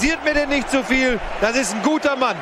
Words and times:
kritisiert 0.00 0.24
mir 0.24 0.32
denn 0.34 0.48
nicht 0.48 0.70
zu 0.70 0.82
viel. 0.82 1.20
Das 1.40 1.56
ist 1.56 1.74
ein 1.74 1.82
guter 1.82 2.16
Mann. 2.16 2.36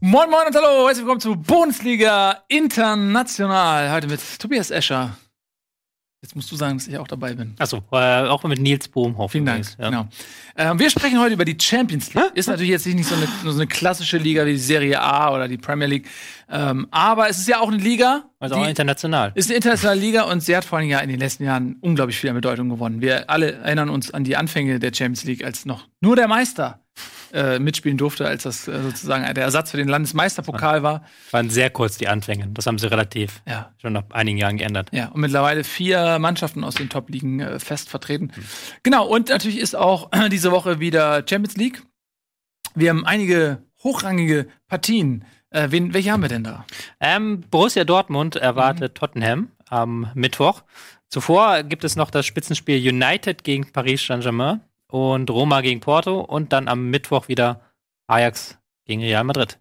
Moin 0.00 0.30
Moin 0.30 0.46
und 0.46 0.54
hallo, 0.54 0.86
herzlich 0.86 1.04
willkommen 1.04 1.20
zu 1.20 1.34
Bundesliga 1.34 2.44
International. 2.46 3.90
Heute 3.90 4.06
mit 4.06 4.20
Tobias 4.38 4.70
Escher. 4.70 5.16
Jetzt 6.20 6.34
musst 6.34 6.50
du 6.50 6.56
sagen, 6.56 6.76
dass 6.76 6.88
ich 6.88 6.98
auch 6.98 7.06
dabei 7.06 7.34
bin. 7.34 7.54
Achso, 7.60 7.80
äh, 7.92 8.26
auch 8.26 8.42
mit 8.42 8.58
Nils 8.58 8.88
Bohmhoff. 8.88 9.30
Vielen 9.30 9.46
Dank. 9.46 9.64
Ja. 9.78 9.88
Genau. 9.88 10.08
Ähm, 10.56 10.76
wir 10.80 10.90
sprechen 10.90 11.20
heute 11.20 11.34
über 11.34 11.44
die 11.44 11.56
Champions 11.60 12.12
League. 12.12 12.32
Ist 12.34 12.48
natürlich 12.48 12.72
jetzt 12.72 12.86
nicht 12.86 13.06
so 13.06 13.14
eine, 13.14 13.28
so 13.44 13.52
eine, 13.52 13.68
klassische 13.68 14.18
Liga 14.18 14.44
wie 14.44 14.52
die 14.52 14.58
Serie 14.58 15.00
A 15.00 15.32
oder 15.32 15.46
die 15.46 15.58
Premier 15.58 15.86
League. 15.86 16.08
Ähm, 16.50 16.88
aber 16.90 17.28
es 17.28 17.38
ist 17.38 17.46
ja 17.46 17.60
auch 17.60 17.68
eine 17.68 17.76
Liga. 17.76 18.24
Also 18.40 18.56
auch 18.56 18.66
international. 18.66 19.30
Ist 19.36 19.48
eine 19.48 19.56
internationale 19.56 20.00
Liga 20.00 20.22
und 20.24 20.40
sie 20.40 20.56
hat 20.56 20.64
vor 20.64 20.78
allem 20.78 20.88
ja 20.88 20.98
in 20.98 21.08
den 21.08 21.20
letzten 21.20 21.44
Jahren 21.44 21.76
unglaublich 21.82 22.18
viel 22.18 22.30
an 22.30 22.34
Bedeutung 22.34 22.68
gewonnen. 22.68 23.00
Wir 23.00 23.30
alle 23.30 23.52
erinnern 23.52 23.88
uns 23.88 24.10
an 24.10 24.24
die 24.24 24.36
Anfänge 24.36 24.80
der 24.80 24.92
Champions 24.92 25.22
League, 25.22 25.44
als 25.44 25.66
noch 25.66 25.86
nur 26.00 26.16
der 26.16 26.26
Meister 26.26 26.80
äh, 27.32 27.58
mitspielen 27.58 27.98
durfte, 27.98 28.26
als 28.26 28.44
das 28.44 28.68
äh, 28.68 28.82
sozusagen 28.82 29.22
der 29.34 29.44
Ersatz 29.44 29.70
für 29.70 29.76
den 29.76 29.88
Landesmeisterpokal 29.88 30.82
war. 30.82 31.04
Waren 31.30 31.50
sehr 31.50 31.70
kurz 31.70 31.98
die 31.98 32.08
Anfänge. 32.08 32.48
Das 32.48 32.66
haben 32.66 32.78
sie 32.78 32.90
relativ 32.90 33.42
ja. 33.46 33.72
schon 33.80 33.92
nach 33.92 34.04
einigen 34.10 34.38
Jahren 34.38 34.56
geändert. 34.56 34.88
Ja, 34.92 35.08
und 35.08 35.20
mittlerweile 35.20 35.64
vier 35.64 36.18
Mannschaften 36.18 36.64
aus 36.64 36.74
den 36.74 36.88
Top-Ligen 36.88 37.40
äh, 37.40 37.58
fest 37.58 37.90
vertreten. 37.90 38.32
Mhm. 38.34 38.42
Genau, 38.82 39.06
und 39.06 39.28
natürlich 39.28 39.58
ist 39.58 39.76
auch 39.76 40.10
diese 40.30 40.52
Woche 40.52 40.80
wieder 40.80 41.24
Champions 41.28 41.56
League. 41.56 41.82
Wir 42.74 42.90
haben 42.90 43.04
einige 43.04 43.62
hochrangige 43.82 44.48
Partien. 44.68 45.24
Äh, 45.50 45.68
wen, 45.70 45.94
welche 45.94 46.12
haben 46.12 46.22
wir 46.22 46.28
denn 46.28 46.44
da? 46.44 46.64
Ähm, 47.00 47.42
Borussia 47.50 47.84
Dortmund 47.84 48.36
erwartet 48.36 48.94
mhm. 48.94 48.98
Tottenham 48.98 49.48
am 49.68 50.10
Mittwoch. 50.14 50.62
Zuvor 51.08 51.62
gibt 51.62 51.84
es 51.84 51.96
noch 51.96 52.10
das 52.10 52.26
Spitzenspiel 52.26 52.76
United 52.86 53.42
gegen 53.42 53.72
Paris 53.72 54.04
Saint-Germain 54.06 54.60
und 54.90 55.30
Roma 55.30 55.60
gegen 55.60 55.80
Porto 55.80 56.20
und 56.20 56.52
dann 56.52 56.68
am 56.68 56.90
Mittwoch 56.90 57.28
wieder 57.28 57.60
Ajax 58.06 58.58
gegen 58.84 59.02
Real 59.02 59.24
Madrid. 59.24 59.58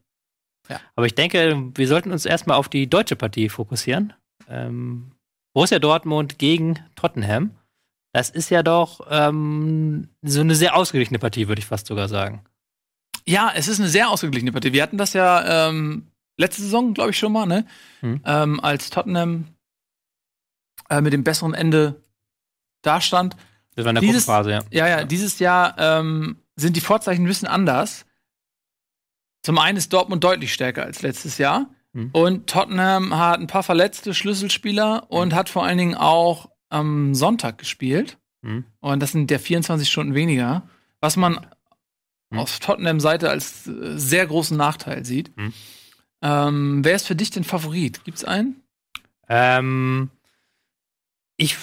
Ja. 0.70 0.80
Aber 0.96 1.06
ich 1.06 1.16
denke, 1.16 1.72
wir 1.76 1.88
sollten 1.88 2.12
uns 2.12 2.26
erstmal 2.26 2.58
auf 2.58 2.70
die 2.70 2.90
deutsche 2.90 3.16
Partie 3.16 3.50
fokussieren. 3.50 4.14
Ähm, 4.50 5.12
Borussia 5.54 5.80
Dortmund 5.80 6.40
gegen 6.40 6.80
Tottenham. 6.96 7.52
Das 8.14 8.30
ist 8.30 8.50
ja 8.50 8.64
doch 8.64 9.06
ähm, 9.10 10.10
so 10.22 10.42
eine 10.42 10.56
sehr 10.56 10.76
ausgeglichene 10.76 11.20
Partie, 11.20 11.48
würde 11.48 11.60
ich 11.60 11.66
fast 11.66 11.88
sogar 11.88 12.08
sagen. 12.08 12.44
Ja, 13.26 13.52
es 13.54 13.68
ist 13.68 13.80
eine 13.80 13.90
sehr 13.90 14.10
ausgeglichene 14.10 14.52
Partie. 14.52 14.74
Wir 14.74 14.84
hatten 14.84 14.98
das 14.98 15.14
ja 15.14 15.68
ähm, 15.68 16.08
letzte 16.38 16.62
Saison, 16.62 16.94
glaube 16.94 17.12
ich, 17.12 17.18
schon 17.18 17.34
mal, 17.34 17.46
ne? 17.46 17.66
Hm. 18.00 18.22
Ähm, 18.26 18.60
als 18.62 18.90
Tottenham 18.90 19.48
äh, 20.90 21.02
mit 21.02 21.14
dem 21.14 21.24
besseren 21.24 21.54
Ende 21.54 22.02
dastand. 22.82 23.36
Das 23.78 23.86
war 23.86 23.92
in 23.92 23.96
der 23.96 24.02
dieses, 24.02 24.26
Gruppenphase, 24.26 24.52
ja. 24.52 24.64
Ja, 24.72 24.88
ja, 24.88 25.04
dieses 25.06 25.38
Jahr 25.38 25.76
ähm, 25.78 26.38
sind 26.56 26.76
die 26.76 26.82
Vorzeichen 26.82 27.24
ein 27.24 27.28
bisschen 27.28 27.48
anders. 27.48 28.08
Zum 29.44 29.60
einen 29.60 29.78
ist 29.78 29.94
Dortmund 29.94 30.24
deutlich 30.24 30.52
stärker 30.52 30.84
als 30.84 31.04
letztes 31.04 31.38
Jahr. 31.38 31.70
Mhm. 31.94 32.10
Und 32.12 32.48
Tottenham 32.50 33.16
hat 33.16 33.40
ein 33.40 33.46
paar 33.46 33.62
verletzte 33.62 34.16
Schlüsselspieler 34.16 35.12
und 35.12 35.36
hat 35.36 35.50
vor 35.50 35.64
allen 35.64 35.78
Dingen 35.78 35.94
auch 35.94 36.50
am 36.70 37.14
Sonntag 37.14 37.60
gespielt. 37.60 38.18
Mhm. 38.42 38.66
Und 38.80 39.00
das 39.00 39.12
sind 39.12 39.30
der 39.30 39.40
24 39.40 39.88
Stunden 39.88 40.16
weniger. 40.16 40.68
Was 41.00 41.16
man 41.16 41.46
mhm. 42.32 42.40
auf 42.40 42.58
Tottenham-Seite 42.58 43.30
als 43.30 43.68
äh, 43.68 43.96
sehr 44.00 44.26
großen 44.26 44.58
Nachteil 44.58 45.06
sieht. 45.06 45.38
Mhm. 45.38 45.54
Ähm, 46.24 46.84
wer 46.84 46.96
ist 46.96 47.06
für 47.06 47.16
dich 47.16 47.30
denn 47.30 47.44
Favorit? 47.44 48.04
Gibt's 48.06 48.24
einen? 48.24 48.64
Ähm, 49.30 50.10
ich 51.38 51.56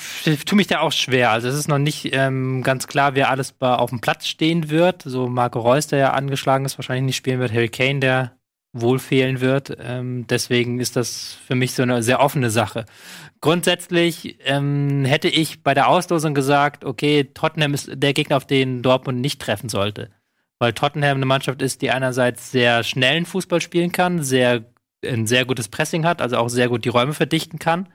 tue 0.46 0.56
mich 0.56 0.68
da 0.68 0.80
auch 0.80 0.92
schwer. 0.92 1.30
Also 1.30 1.48
es 1.48 1.56
ist 1.56 1.68
noch 1.68 1.78
nicht 1.78 2.14
ähm, 2.14 2.62
ganz 2.62 2.86
klar, 2.86 3.16
wer 3.16 3.30
alles 3.30 3.54
auf 3.58 3.90
dem 3.90 4.00
Platz 4.00 4.28
stehen 4.28 4.70
wird. 4.70 5.02
So 5.02 5.28
Marco 5.28 5.58
Reus, 5.60 5.88
der 5.88 5.98
ja 5.98 6.10
angeschlagen 6.12 6.64
ist, 6.64 6.78
wahrscheinlich 6.78 7.06
nicht 7.06 7.16
spielen 7.16 7.40
wird. 7.40 7.52
Harry 7.52 7.68
Kane, 7.68 7.98
der 7.98 8.36
wohl 8.72 9.00
fehlen 9.00 9.40
wird. 9.40 9.76
Ähm, 9.80 10.26
deswegen 10.28 10.78
ist 10.78 10.94
das 10.94 11.36
für 11.46 11.56
mich 11.56 11.74
so 11.74 11.82
eine 11.82 12.04
sehr 12.04 12.20
offene 12.20 12.50
Sache. 12.50 12.84
Grundsätzlich 13.40 14.38
ähm, 14.44 15.04
hätte 15.04 15.28
ich 15.28 15.64
bei 15.64 15.74
der 15.74 15.88
Auslosung 15.88 16.34
gesagt, 16.34 16.84
okay, 16.84 17.24
Tottenham 17.34 17.74
ist 17.74 17.90
der 17.92 18.14
Gegner, 18.14 18.36
auf 18.36 18.46
den 18.46 18.82
Dortmund 18.82 19.20
nicht 19.20 19.40
treffen 19.40 19.68
sollte. 19.68 20.10
Weil 20.60 20.72
Tottenham 20.72 21.16
eine 21.16 21.26
Mannschaft 21.26 21.60
ist, 21.62 21.82
die 21.82 21.90
einerseits 21.90 22.52
sehr 22.52 22.84
schnellen 22.84 23.26
Fußball 23.26 23.60
spielen 23.60 23.90
kann, 23.90 24.22
sehr, 24.22 24.64
ein 25.04 25.26
sehr 25.26 25.44
gutes 25.44 25.68
Pressing 25.68 26.04
hat, 26.04 26.22
also 26.22 26.36
auch 26.36 26.48
sehr 26.48 26.68
gut 26.68 26.84
die 26.84 26.90
Räume 26.90 27.12
verdichten 27.12 27.58
kann 27.58 27.88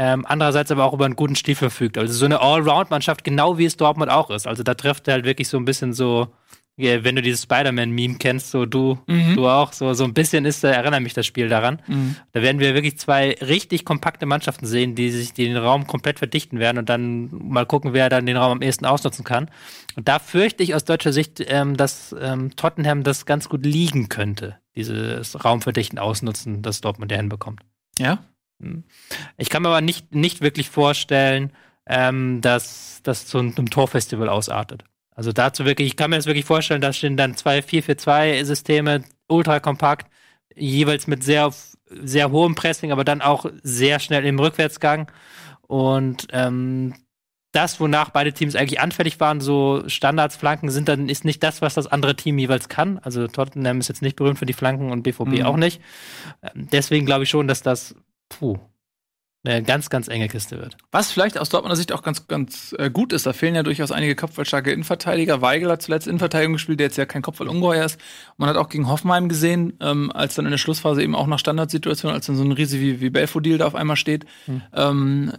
ähm, 0.00 0.24
andererseits 0.28 0.70
aber 0.70 0.84
auch 0.84 0.92
über 0.92 1.06
einen 1.06 1.16
guten 1.16 1.34
Stil 1.34 1.56
verfügt. 1.56 1.98
Also 1.98 2.12
so 2.14 2.24
eine 2.24 2.40
Allround-Mannschaft, 2.40 3.24
genau 3.24 3.58
wie 3.58 3.64
es 3.64 3.76
Dortmund 3.76 4.12
auch 4.12 4.30
ist. 4.30 4.46
Also 4.46 4.62
da 4.62 4.74
trifft 4.74 5.08
er 5.08 5.14
halt 5.14 5.24
wirklich 5.24 5.48
so 5.48 5.56
ein 5.56 5.64
bisschen 5.64 5.92
so, 5.92 6.28
wenn 6.76 7.16
du 7.16 7.20
dieses 7.20 7.42
Spider-Man-Meme 7.42 8.14
kennst, 8.14 8.52
so 8.52 8.64
du, 8.64 9.00
mhm. 9.08 9.34
du 9.34 9.48
auch, 9.48 9.72
so, 9.72 9.92
so 9.94 10.04
ein 10.04 10.14
bisschen 10.14 10.44
ist, 10.44 10.62
da 10.62 10.70
erinnert 10.70 11.02
mich 11.02 11.14
das 11.14 11.26
Spiel 11.26 11.48
daran. 11.48 11.82
Mhm. 11.88 12.14
Da 12.30 12.42
werden 12.42 12.60
wir 12.60 12.74
wirklich 12.74 12.96
zwei 12.96 13.32
richtig 13.40 13.84
kompakte 13.84 14.24
Mannschaften 14.24 14.66
sehen, 14.66 14.94
die 14.94 15.10
sich 15.10 15.32
den 15.32 15.56
Raum 15.56 15.88
komplett 15.88 16.20
verdichten 16.20 16.60
werden 16.60 16.78
und 16.78 16.88
dann 16.88 17.30
mal 17.32 17.66
gucken, 17.66 17.92
wer 17.92 18.08
dann 18.08 18.24
den 18.24 18.36
Raum 18.36 18.52
am 18.52 18.62
ehesten 18.62 18.86
ausnutzen 18.86 19.24
kann. 19.24 19.50
Und 19.96 20.06
da 20.06 20.20
fürchte 20.20 20.62
ich 20.62 20.76
aus 20.76 20.84
deutscher 20.84 21.12
Sicht, 21.12 21.44
ähm, 21.44 21.76
dass 21.76 22.14
ähm, 22.20 22.54
Tottenham 22.54 23.02
das 23.02 23.26
ganz 23.26 23.48
gut 23.48 23.66
liegen 23.66 24.08
könnte, 24.08 24.58
dieses 24.76 25.44
Raumverdichten 25.44 25.98
ausnutzen, 25.98 26.62
das 26.62 26.80
Dortmund 26.80 27.10
ja 27.10 27.16
hinbekommt. 27.16 27.62
Ja? 27.98 28.20
Hm. 28.60 28.84
Ich 29.36 29.50
kann 29.50 29.62
mir 29.62 29.68
aber 29.68 29.80
nicht, 29.80 30.14
nicht 30.14 30.40
wirklich 30.40 30.70
vorstellen, 30.70 31.52
ähm, 31.86 32.40
dass 32.40 33.00
das 33.02 33.26
zu 33.26 33.38
einem 33.38 33.70
Torfestival 33.70 34.28
ausartet. 34.28 34.84
Also 35.14 35.32
dazu 35.32 35.64
wirklich, 35.64 35.88
ich 35.88 35.96
kann 35.96 36.10
mir 36.10 36.16
das 36.16 36.26
wirklich 36.26 36.44
vorstellen, 36.44 36.80
da 36.80 36.92
stehen 36.92 37.16
dann 37.16 37.36
zwei 37.36 37.58
4-4-2-Systeme, 37.58 39.02
ultra 39.26 39.58
kompakt, 39.58 40.06
jeweils 40.54 41.06
mit 41.06 41.24
sehr, 41.24 41.52
sehr 41.90 42.30
hohem 42.30 42.54
Pressing, 42.54 42.92
aber 42.92 43.04
dann 43.04 43.20
auch 43.22 43.46
sehr 43.62 43.98
schnell 43.98 44.24
im 44.24 44.38
Rückwärtsgang. 44.38 45.10
Und 45.66 46.28
ähm, 46.30 46.94
das, 47.52 47.80
wonach 47.80 48.10
beide 48.10 48.32
Teams 48.32 48.54
eigentlich 48.54 48.80
anfällig 48.80 49.18
waren, 49.20 49.40
so 49.40 49.82
Standards, 49.88 50.36
Flanken 50.36 50.70
sind 50.70 50.88
dann, 50.88 51.08
ist 51.08 51.24
nicht 51.24 51.42
das, 51.42 51.62
was 51.62 51.74
das 51.74 51.86
andere 51.86 52.14
Team 52.14 52.38
jeweils 52.38 52.68
kann. 52.68 52.98
Also 52.98 53.26
Tottenham 53.26 53.80
ist 53.80 53.88
jetzt 53.88 54.02
nicht 54.02 54.16
berühmt 54.16 54.38
für 54.38 54.46
die 54.46 54.52
Flanken 54.52 54.92
und 54.92 55.02
BVB 55.02 55.38
mhm. 55.38 55.42
auch 55.42 55.56
nicht. 55.56 55.80
Ähm, 56.42 56.68
deswegen 56.70 57.06
glaube 57.06 57.24
ich 57.24 57.30
schon, 57.30 57.48
dass 57.48 57.62
das 57.62 57.96
puh, 58.28 58.58
eine 59.44 59.62
ganz, 59.62 59.88
ganz 59.88 60.08
enge 60.08 60.28
Kiste 60.28 60.58
wird. 60.58 60.76
Was 60.90 61.12
vielleicht 61.12 61.38
aus 61.38 61.48
Dortmunder 61.48 61.76
Sicht 61.76 61.92
auch 61.92 62.02
ganz, 62.02 62.26
ganz 62.26 62.74
äh, 62.78 62.90
gut 62.90 63.12
ist, 63.12 63.24
da 63.24 63.32
fehlen 63.32 63.54
ja 63.54 63.62
durchaus 63.62 63.92
einige 63.92 64.16
kopfballstarke 64.16 64.72
Innenverteidiger. 64.72 65.40
Weigel 65.40 65.70
hat 65.70 65.80
zuletzt 65.80 66.06
Innenverteidigung 66.06 66.54
gespielt, 66.54 66.80
der 66.80 66.88
jetzt 66.88 66.96
ja 66.96 67.06
kein 67.06 67.22
Kopfballungeheuer 67.22 67.84
ist. 67.84 68.00
Man 68.36 68.48
hat 68.48 68.56
auch 68.56 68.68
gegen 68.68 68.88
Hoffenheim 68.88 69.28
gesehen, 69.28 69.74
ähm, 69.80 70.10
als 70.12 70.34
dann 70.34 70.44
in 70.44 70.50
der 70.50 70.58
Schlussphase 70.58 71.02
eben 71.02 71.14
auch 71.14 71.26
nach 71.26 71.38
Standardsituation, 71.38 72.12
als 72.12 72.26
dann 72.26 72.36
so 72.36 72.42
ein 72.42 72.52
Riese 72.52 72.80
wie, 72.80 73.00
wie 73.00 73.10
Belfodil 73.10 73.58
da 73.58 73.66
auf 73.66 73.74
einmal 73.76 73.96
steht, 73.96 74.26
hm. 74.46 74.62
ähm, 74.74 75.32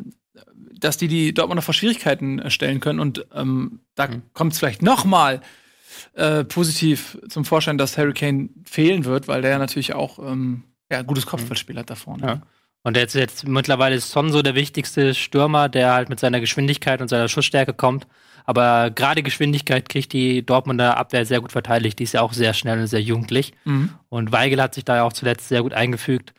dass 0.73 0.97
die 0.97 1.09
die 1.09 1.33
Dortmunder 1.33 1.61
vor 1.61 1.73
Schwierigkeiten 1.73 2.39
äh, 2.39 2.49
stellen 2.49 2.79
können. 2.79 2.99
Und 2.99 3.25
ähm, 3.33 3.81
da 3.95 4.07
hm. 4.07 4.23
kommt 4.33 4.53
es 4.53 4.59
vielleicht 4.59 4.81
noch 4.81 5.03
mal 5.03 5.41
äh, 6.13 6.45
positiv 6.45 7.19
zum 7.27 7.43
Vorschein, 7.43 7.77
dass 7.77 7.97
Harry 7.97 8.13
Kane 8.13 8.49
fehlen 8.63 9.03
wird, 9.03 9.27
weil 9.27 9.41
der 9.41 9.51
ja 9.51 9.59
natürlich 9.59 9.93
auch 9.93 10.19
ähm, 10.19 10.63
ja, 10.89 10.99
ein 10.99 11.07
gutes 11.07 11.25
Kopfballspiel 11.25 11.77
hat 11.77 11.89
da 11.89 11.95
vorne. 11.95 12.25
Ja. 12.25 12.41
Und 12.83 12.95
jetzt, 12.95 13.15
jetzt 13.15 13.47
mittlerweile 13.47 13.95
ist 13.95 14.09
Son 14.09 14.31
so 14.31 14.41
der 14.41 14.55
wichtigste 14.55 15.13
Stürmer, 15.13 15.69
der 15.69 15.93
halt 15.93 16.09
mit 16.09 16.19
seiner 16.19 16.39
Geschwindigkeit 16.39 17.01
und 17.01 17.09
seiner 17.09 17.27
Schussstärke 17.27 17.73
kommt. 17.73 18.07
Aber 18.45 18.89
gerade 18.89 19.21
Geschwindigkeit 19.21 19.89
kriegt 19.89 20.13
die 20.13 20.45
Dortmunder 20.45 20.97
Abwehr 20.97 21.25
sehr 21.25 21.41
gut 21.41 21.51
verteidigt. 21.51 21.99
Die 21.99 22.03
ist 22.03 22.13
ja 22.13 22.21
auch 22.21 22.33
sehr 22.33 22.53
schnell 22.53 22.79
und 22.79 22.87
sehr 22.87 23.01
jugendlich. 23.01 23.53
Mhm. 23.65 23.91
Und 24.07 24.31
Weigel 24.31 24.61
hat 24.61 24.73
sich 24.73 24.85
da 24.85 24.95
ja 24.95 25.03
auch 25.03 25.13
zuletzt 25.13 25.49
sehr 25.49 25.61
gut 25.61 25.73
eingefügt. 25.73 26.33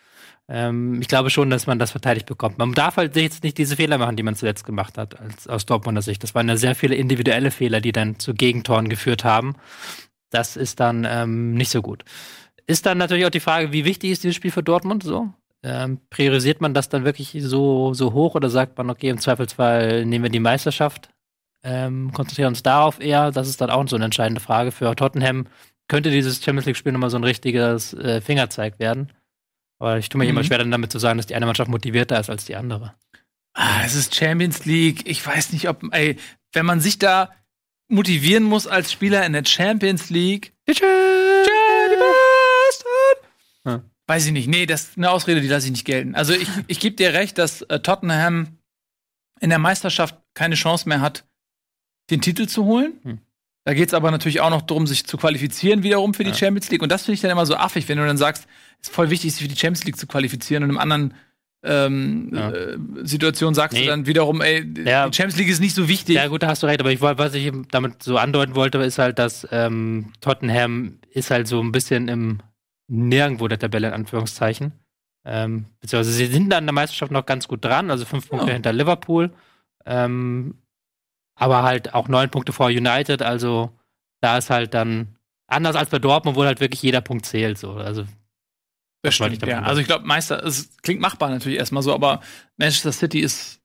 Ähm, 0.48 1.00
ich 1.00 1.06
glaube 1.06 1.30
schon, 1.30 1.50
dass 1.50 1.68
man 1.68 1.78
das 1.78 1.92
verteidigt 1.92 2.26
bekommt. 2.26 2.58
Man 2.58 2.72
darf 2.72 2.96
halt 2.96 3.14
jetzt 3.14 3.44
nicht 3.44 3.58
diese 3.58 3.76
Fehler 3.76 3.98
machen, 3.98 4.16
die 4.16 4.24
man 4.24 4.34
zuletzt 4.34 4.64
gemacht 4.64 4.98
hat, 4.98 5.20
als, 5.20 5.46
aus 5.46 5.66
Dortmunder 5.66 6.02
Sicht. 6.02 6.22
Das 6.24 6.34
waren 6.34 6.48
ja 6.48 6.56
sehr 6.56 6.74
viele 6.74 6.96
individuelle 6.96 7.52
Fehler, 7.52 7.80
die 7.80 7.92
dann 7.92 8.18
zu 8.18 8.34
Gegentoren 8.34 8.88
geführt 8.88 9.22
haben. 9.22 9.54
Das 10.30 10.56
ist 10.56 10.80
dann 10.80 11.06
ähm, 11.08 11.54
nicht 11.54 11.70
so 11.70 11.82
gut. 11.82 12.04
Ist 12.66 12.86
dann 12.86 12.98
natürlich 12.98 13.26
auch 13.26 13.30
die 13.30 13.40
Frage, 13.40 13.72
wie 13.72 13.84
wichtig 13.84 14.10
ist 14.10 14.24
dieses 14.24 14.36
Spiel 14.36 14.50
für 14.50 14.62
Dortmund 14.62 15.04
so? 15.04 15.32
Ähm, 15.62 16.00
priorisiert 16.08 16.60
man 16.62 16.72
das 16.72 16.88
dann 16.88 17.04
wirklich 17.04 17.36
so, 17.38 17.92
so 17.92 18.12
hoch 18.14 18.34
oder 18.34 18.48
sagt 18.48 18.78
man, 18.78 18.88
okay, 18.88 19.10
im 19.10 19.18
Zweifelsfall 19.18 20.06
nehmen 20.06 20.24
wir 20.24 20.30
die 20.30 20.40
Meisterschaft, 20.40 21.10
ähm, 21.62 22.12
konzentrieren 22.12 22.48
uns 22.48 22.62
darauf 22.62 23.00
eher? 23.00 23.30
Das 23.30 23.48
ist 23.48 23.60
dann 23.60 23.68
auch 23.68 23.86
so 23.86 23.96
eine 23.96 24.06
entscheidende 24.06 24.40
Frage 24.40 24.72
für 24.72 24.94
Tottenham. 24.96 25.46
Könnte 25.88 26.10
dieses 26.10 26.42
Champions 26.42 26.66
League-Spiel 26.66 26.92
nochmal 26.92 27.10
so 27.10 27.18
ein 27.18 27.24
richtiges 27.24 27.92
äh, 27.94 28.22
Fingerzeig 28.22 28.78
werden? 28.78 29.12
Aber 29.78 29.98
ich 29.98 30.08
tue 30.08 30.18
mir 30.18 30.24
mhm. 30.24 30.30
immer 30.30 30.44
schwer, 30.44 30.58
dann 30.58 30.70
damit 30.70 30.92
zu 30.92 30.98
sagen, 30.98 31.18
dass 31.18 31.26
die 31.26 31.34
eine 31.34 31.46
Mannschaft 31.46 31.70
motivierter 31.70 32.18
ist 32.18 32.30
als 32.30 32.46
die 32.46 32.56
andere. 32.56 32.94
Ah, 33.52 33.82
es 33.84 33.94
ist 33.94 34.14
Champions 34.14 34.64
League. 34.64 35.02
Ich 35.06 35.26
weiß 35.26 35.52
nicht, 35.52 35.68
ob, 35.68 35.82
ey, 35.92 36.16
wenn 36.52 36.64
man 36.64 36.80
sich 36.80 36.98
da 36.98 37.30
motivieren 37.88 38.44
muss 38.44 38.66
als 38.66 38.92
Spieler 38.92 39.26
in 39.26 39.32
der 39.34 39.44
Champions 39.44 40.08
League. 40.08 40.54
Die 40.68 40.74
Champions 40.74 41.10
Weiß 44.10 44.26
ich 44.26 44.32
nicht. 44.32 44.48
Nee, 44.48 44.66
das 44.66 44.82
ist 44.88 44.96
eine 44.98 45.08
Ausrede, 45.08 45.40
die 45.40 45.46
lasse 45.46 45.66
ich 45.66 45.70
nicht 45.70 45.84
gelten. 45.84 46.16
Also 46.16 46.32
ich, 46.32 46.48
ich 46.66 46.80
gebe 46.80 46.96
dir 46.96 47.12
recht, 47.12 47.38
dass 47.38 47.62
äh, 47.62 47.78
Tottenham 47.78 48.58
in 49.40 49.50
der 49.50 49.60
Meisterschaft 49.60 50.16
keine 50.34 50.56
Chance 50.56 50.88
mehr 50.88 51.00
hat, 51.00 51.24
den 52.10 52.20
Titel 52.20 52.48
zu 52.48 52.64
holen. 52.64 52.94
Hm. 53.04 53.18
Da 53.64 53.72
geht 53.72 53.86
es 53.86 53.94
aber 53.94 54.10
natürlich 54.10 54.40
auch 54.40 54.50
noch 54.50 54.62
darum, 54.62 54.88
sich 54.88 55.06
zu 55.06 55.16
qualifizieren 55.16 55.84
wiederum 55.84 56.12
für 56.12 56.24
die 56.24 56.30
Ja. 56.30 56.36
Champions 56.36 56.68
League. 56.72 56.82
Und 56.82 56.90
das 56.90 57.02
finde 57.04 57.14
ich 57.14 57.20
dann 57.20 57.30
immer 57.30 57.46
so 57.46 57.54
affig, 57.54 57.88
wenn 57.88 57.98
du 57.98 58.04
dann 58.04 58.16
sagst, 58.18 58.48
es 58.82 58.88
ist 58.88 58.94
voll 58.96 59.10
wichtig, 59.10 59.30
sich 59.32 59.42
für 59.42 59.48
die 59.48 59.54
Champions 59.56 59.84
League 59.84 59.96
zu 59.96 60.08
qualifizieren 60.08 60.64
und 60.64 60.70
im 60.70 60.78
anderen 60.78 61.14
ähm, 61.62 62.32
Ja. 62.34 62.50
äh, 62.50 62.78
Situation 63.04 63.54
sagst 63.54 63.74
Nee. 63.78 63.84
du 63.84 63.90
dann 63.90 64.06
wiederum, 64.06 64.40
ey, 64.40 64.66
Ja. 64.84 65.08
die 65.08 65.14
Champions 65.16 65.36
League 65.38 65.50
ist 65.50 65.60
nicht 65.60 65.76
so 65.76 65.86
wichtig. 65.88 66.16
Ja, 66.16 66.26
gut, 66.26 66.42
da 66.42 66.48
hast 66.48 66.64
du 66.64 66.66
recht, 66.66 66.80
aber 66.80 66.90
ich 66.90 67.00
was 67.00 67.32
ich 67.34 67.52
damit 67.70 68.02
so 68.02 68.16
andeuten 68.16 68.56
wollte, 68.56 68.78
ist 68.78 68.98
halt, 68.98 69.20
dass 69.20 69.46
ähm, 69.52 70.12
Tottenham 70.20 70.98
ist 71.12 71.30
halt 71.30 71.46
so 71.46 71.60
ein 71.62 71.70
bisschen 71.70 72.08
im 72.08 72.40
Nirgendwo 72.92 73.46
der 73.48 73.58
Tabelle, 73.58 73.88
in 73.88 73.94
Anführungszeichen. 73.94 74.72
Ähm, 75.24 75.66
beziehungsweise 75.80 76.12
sie 76.16 76.26
sind 76.26 76.52
an 76.52 76.66
der 76.66 76.72
Meisterschaft 76.72 77.12
noch 77.12 77.24
ganz 77.26 77.46
gut 77.46 77.64
dran, 77.64 77.90
also 77.90 78.04
fünf 78.04 78.28
Punkte 78.28 78.48
Ja. 78.48 78.52
hinter 78.54 78.72
Liverpool. 78.72 79.32
Ähm, 79.86 80.54
aber 81.36 81.62
halt 81.62 81.94
auch 81.94 82.08
neun 82.08 82.30
Punkte 82.30 82.52
vor 82.52 82.66
United, 82.66 83.22
also 83.22 83.70
da 84.20 84.38
ist 84.38 84.50
halt 84.50 84.74
dann 84.74 85.16
anders 85.46 85.76
als 85.76 85.90
bei 85.90 85.98
Dortmund, 85.98 86.36
wo 86.36 86.44
halt 86.44 86.60
wirklich 86.60 86.82
jeder 86.82 87.00
Punkt 87.00 87.26
zählt. 87.26 87.58
So. 87.58 87.72
Also 87.74 88.04
Das 89.02 89.14
stimmt, 89.14 89.46
ja. 89.46 89.62
Also 89.62 89.80
ich 89.80 89.86
glaube, 89.86 90.06
Meister, 90.06 90.44
es 90.44 90.76
klingt 90.82 91.00
machbar 91.00 91.30
natürlich 91.30 91.58
erstmal 91.58 91.82
so, 91.82 91.94
aber 91.94 92.20
Manchester 92.56 92.92
City 92.92 93.20
ist 93.20 93.60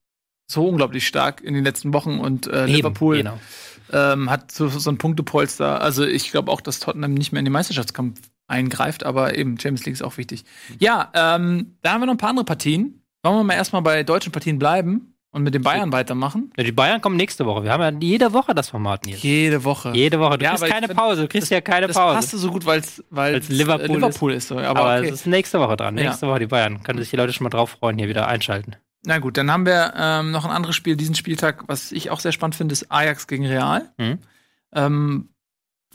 so 0.48 0.68
unglaublich 0.68 1.08
stark 1.08 1.42
in 1.42 1.54
den 1.54 1.64
letzten 1.64 1.94
Wochen 1.94 2.20
und 2.20 2.48
äh, 2.48 2.64
eben, 2.66 2.74
Liverpool 2.76 3.18
Genau. 3.18 3.40
ähm, 3.92 4.30
hat 4.30 4.52
so, 4.52 4.68
so 4.70 4.90
ein 4.90 4.98
Punktepolster. 4.98 5.82
Also 5.82 6.06
ich 6.06 6.32
glaube 6.32 6.52
auch, 6.52 6.62
dass 6.62 6.80
Tottenham 6.80 7.14
nicht 7.14 7.32
mehr 7.32 7.40
in 7.40 7.46
den 7.46 7.54
Meisterschaftskampf 7.54 8.20
eingreift, 8.48 9.04
aber 9.06 9.38
eben 9.38 9.60
Champions 9.60 9.86
League 9.86 9.94
ist 9.96 10.02
auch 10.04 10.18
wichtig. 10.18 10.44
Ja, 10.80 11.10
ähm, 11.14 11.78
da 11.82 11.94
haben 11.94 12.02
wir 12.02 12.06
noch 12.08 12.14
ein 12.14 12.18
paar 12.18 12.30
andere 12.30 12.46
Partien. 12.46 13.02
Wollen 13.24 13.38
wir 13.38 13.44
mal 13.44 13.54
erstmal 13.56 13.82
bei 13.82 14.04
deutschen 14.04 14.32
Partien 14.32 14.60
bleiben 14.60 15.16
und 15.32 15.42
mit 15.44 15.54
den 15.56 15.64
Bayern 15.64 15.92
weitermachen? 15.92 16.52
Ja, 16.58 16.64
die 16.64 16.72
Bayern 16.72 17.02
kommen 17.02 17.18
nächste 17.18 17.46
Woche. 17.46 17.64
Wir 17.64 17.72
haben 17.72 17.82
ja 17.82 17.92
jede 18.00 18.34
Woche 18.34 18.54
das 18.54 18.70
Format, 18.70 19.06
Nils. 19.06 19.24
Jede 19.24 19.64
Woche. 19.64 19.92
Jede 19.96 20.20
Woche. 20.20 20.38
Du 20.38 20.46
Ja, 20.46 20.52
kriegst 20.56 20.72
keine 20.72 20.88
Pause. 20.90 21.24
Du 21.24 21.28
kriegst 21.28 21.50
ja 21.50 21.60
keine 21.62 21.88
das 21.88 21.96
Pause. 21.96 22.16
passte 22.16 22.38
so 22.38 22.52
gut, 22.52 22.66
weil 22.68 22.84
Weil's 23.10 23.50
Liverpool 23.50 23.90
äh, 23.90 23.94
Liverpool 23.96 24.34
ist. 24.34 24.48
so. 24.50 24.60
Aber, 24.60 24.80
Aber, 24.82 25.00
okay. 25.00 25.08
es 25.10 25.22
ist 25.22 25.26
nächste 25.28 25.60
Woche 25.60 25.76
dran. 25.76 25.98
Ja. 25.98 26.06
Nächste 26.10 26.28
Woche 26.28 26.40
die 26.40 26.46
Bayern. 26.48 26.84
Können 26.84 27.00
sich 27.00 27.10
die 27.10 27.16
Leute 27.16 27.34
schon 27.34 27.44
mal 27.46 27.50
drauf 27.50 27.72
freuen, 27.72 27.98
hier 27.98 28.08
wieder 28.08 28.28
einschalten. 28.28 28.76
Na 29.08 29.18
gut, 29.20 29.38
dann 29.38 29.52
haben 29.52 29.66
wir 29.66 29.94
ähm, 29.98 30.32
noch 30.32 30.46
ein 30.46 30.52
anderes 30.52 30.76
Spiel 30.76 30.96
diesen 30.96 31.16
Spieltag, 31.16 31.64
was 31.68 31.92
ich 31.92 32.10
auch 32.12 32.20
sehr 32.20 32.32
spannend 32.32 32.56
finde, 32.56 32.74
ist 32.74 32.92
Ajax 32.92 33.28
gegen 33.28 33.46
Real. 33.46 33.92
Mhm. 33.98 34.20
Ähm, 34.74 35.30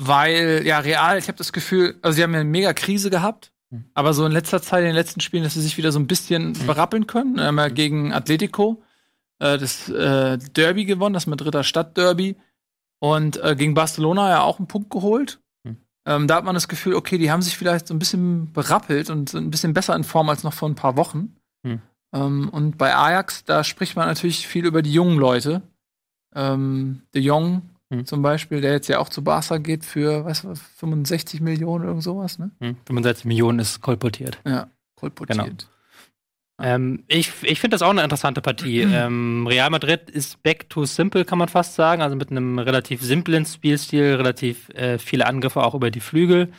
weil, 0.00 0.62
ja, 0.64 0.79
Real, 0.79 1.19
ich 1.19 1.29
habe 1.29 1.38
das 1.38 1.52
Gefühl, 1.52 1.97
also 2.02 2.17
sie 2.17 2.23
haben 2.23 2.32
ja 2.32 2.41
eine 2.41 2.49
mega 2.49 2.73
Krise 2.73 3.11
gehabt, 3.11 3.52
Mhm. 3.73 3.85
aber 3.94 4.14
so 4.14 4.26
in 4.26 4.32
letzter 4.32 4.61
Zeit, 4.61 4.81
in 4.81 4.87
den 4.87 4.97
letzten 4.97 5.20
Spielen, 5.20 5.44
dass 5.44 5.55
sie 5.55 5.61
sich 5.61 5.76
wieder 5.76 5.93
so 5.93 6.00
ein 6.00 6.08
bisschen 6.08 6.55
berappeln 6.67 7.06
können. 7.06 7.37
Wir 7.37 7.44
haben 7.44 7.58
ja 7.58 7.69
gegen 7.69 8.12
Atletico 8.12 8.82
äh, 9.38 9.58
das 9.58 9.88
äh, 9.88 10.38
Derby 10.38 10.87
gewonnen, 10.87 11.12
das 11.14 11.29
Madrider 11.29 11.62
Stadtderby. 11.62 12.35
Und 12.99 13.43
äh, 13.43 13.55
gegen 13.56 13.75
Barcelona 13.75 14.29
ja 14.29 14.41
auch 14.43 14.58
einen 14.58 14.67
Punkt 14.67 14.91
geholt. 14.91 15.38
Mhm. 15.62 15.76
Ähm, 16.05 16.26
da 16.26 16.35
hat 16.35 16.44
man 16.44 16.55
das 16.55 16.67
Gefühl, 16.69 16.94
okay, 16.94 17.17
die 17.17 17.31
haben 17.31 17.43
sich 17.43 17.56
vielleicht 17.56 17.87
so 17.87 17.94
ein 17.94 17.99
bisschen 18.00 18.53
berappelt 18.53 19.08
und 19.08 19.29
sind 19.31 19.46
ein 19.46 19.50
bisschen 19.53 19.73
besser 19.73 19.94
in 19.94 20.03
Form 20.05 20.29
als 20.29 20.43
noch 20.43 20.53
vor 20.53 20.69
ein 20.69 20.75
paar 20.75 20.96
Wochen. 20.96 21.37
Mhm. 21.62 21.81
Ähm, 22.12 22.49
und 22.49 22.76
bei 22.76 22.94
Ajax, 22.94 23.44
da 23.44 23.62
spricht 23.62 23.94
man 23.94 24.08
natürlich 24.08 24.49
viel 24.49 24.67
über 24.67 24.82
die 24.82 24.93
jungen 24.93 25.17
Leute. 25.19 25.62
Ähm, 26.35 27.03
De 27.14 27.23
Jong 27.23 27.69
Mhm. 27.90 28.06
zum 28.06 28.22
Beispiel, 28.22 28.60
der 28.60 28.72
jetzt 28.72 28.88
ja 28.88 29.00
auch 29.00 29.08
zu 29.08 29.22
Barca 29.25 29.58
geht 29.58 29.84
für, 29.84 30.25
was, 30.25 30.44
was 30.44 30.60
65 30.76 31.40
Millionen 31.40 31.88
oder 31.88 32.00
sowas, 32.00 32.38
ne? 32.38 32.52
Hm? 32.60 32.76
65 32.87 33.25
Millionen 33.25 33.58
ist 33.58 33.81
kolportiert. 33.81 34.38
Ja, 34.46 34.69
kolportiert. 34.94 35.69
Ähm, 36.62 37.04
ich 37.08 37.32
ich 37.42 37.58
finde 37.58 37.75
das 37.75 37.82
auch 37.82 37.90
eine 37.90 38.04
interessante 38.04 38.42
Partie. 38.42 38.81
ähm, 38.92 39.46
Real 39.46 39.70
Madrid 39.70 40.08
ist 40.08 40.42
back 40.42 40.69
to 40.69 40.84
simple, 40.84 41.25
kann 41.25 41.38
man 41.38 41.48
fast 41.48 41.75
sagen. 41.75 42.00
Also 42.00 42.16
mit 42.16 42.31
einem 42.31 42.58
relativ 42.58 43.02
simplen 43.02 43.44
Spielstil, 43.44 44.14
relativ 44.14 44.69
äh, 44.70 44.98
viele 44.98 45.26
Angriffe 45.26 45.62
auch 45.62 45.75
über 45.75 45.90
die 45.90 46.00
Flügel. 46.00 46.52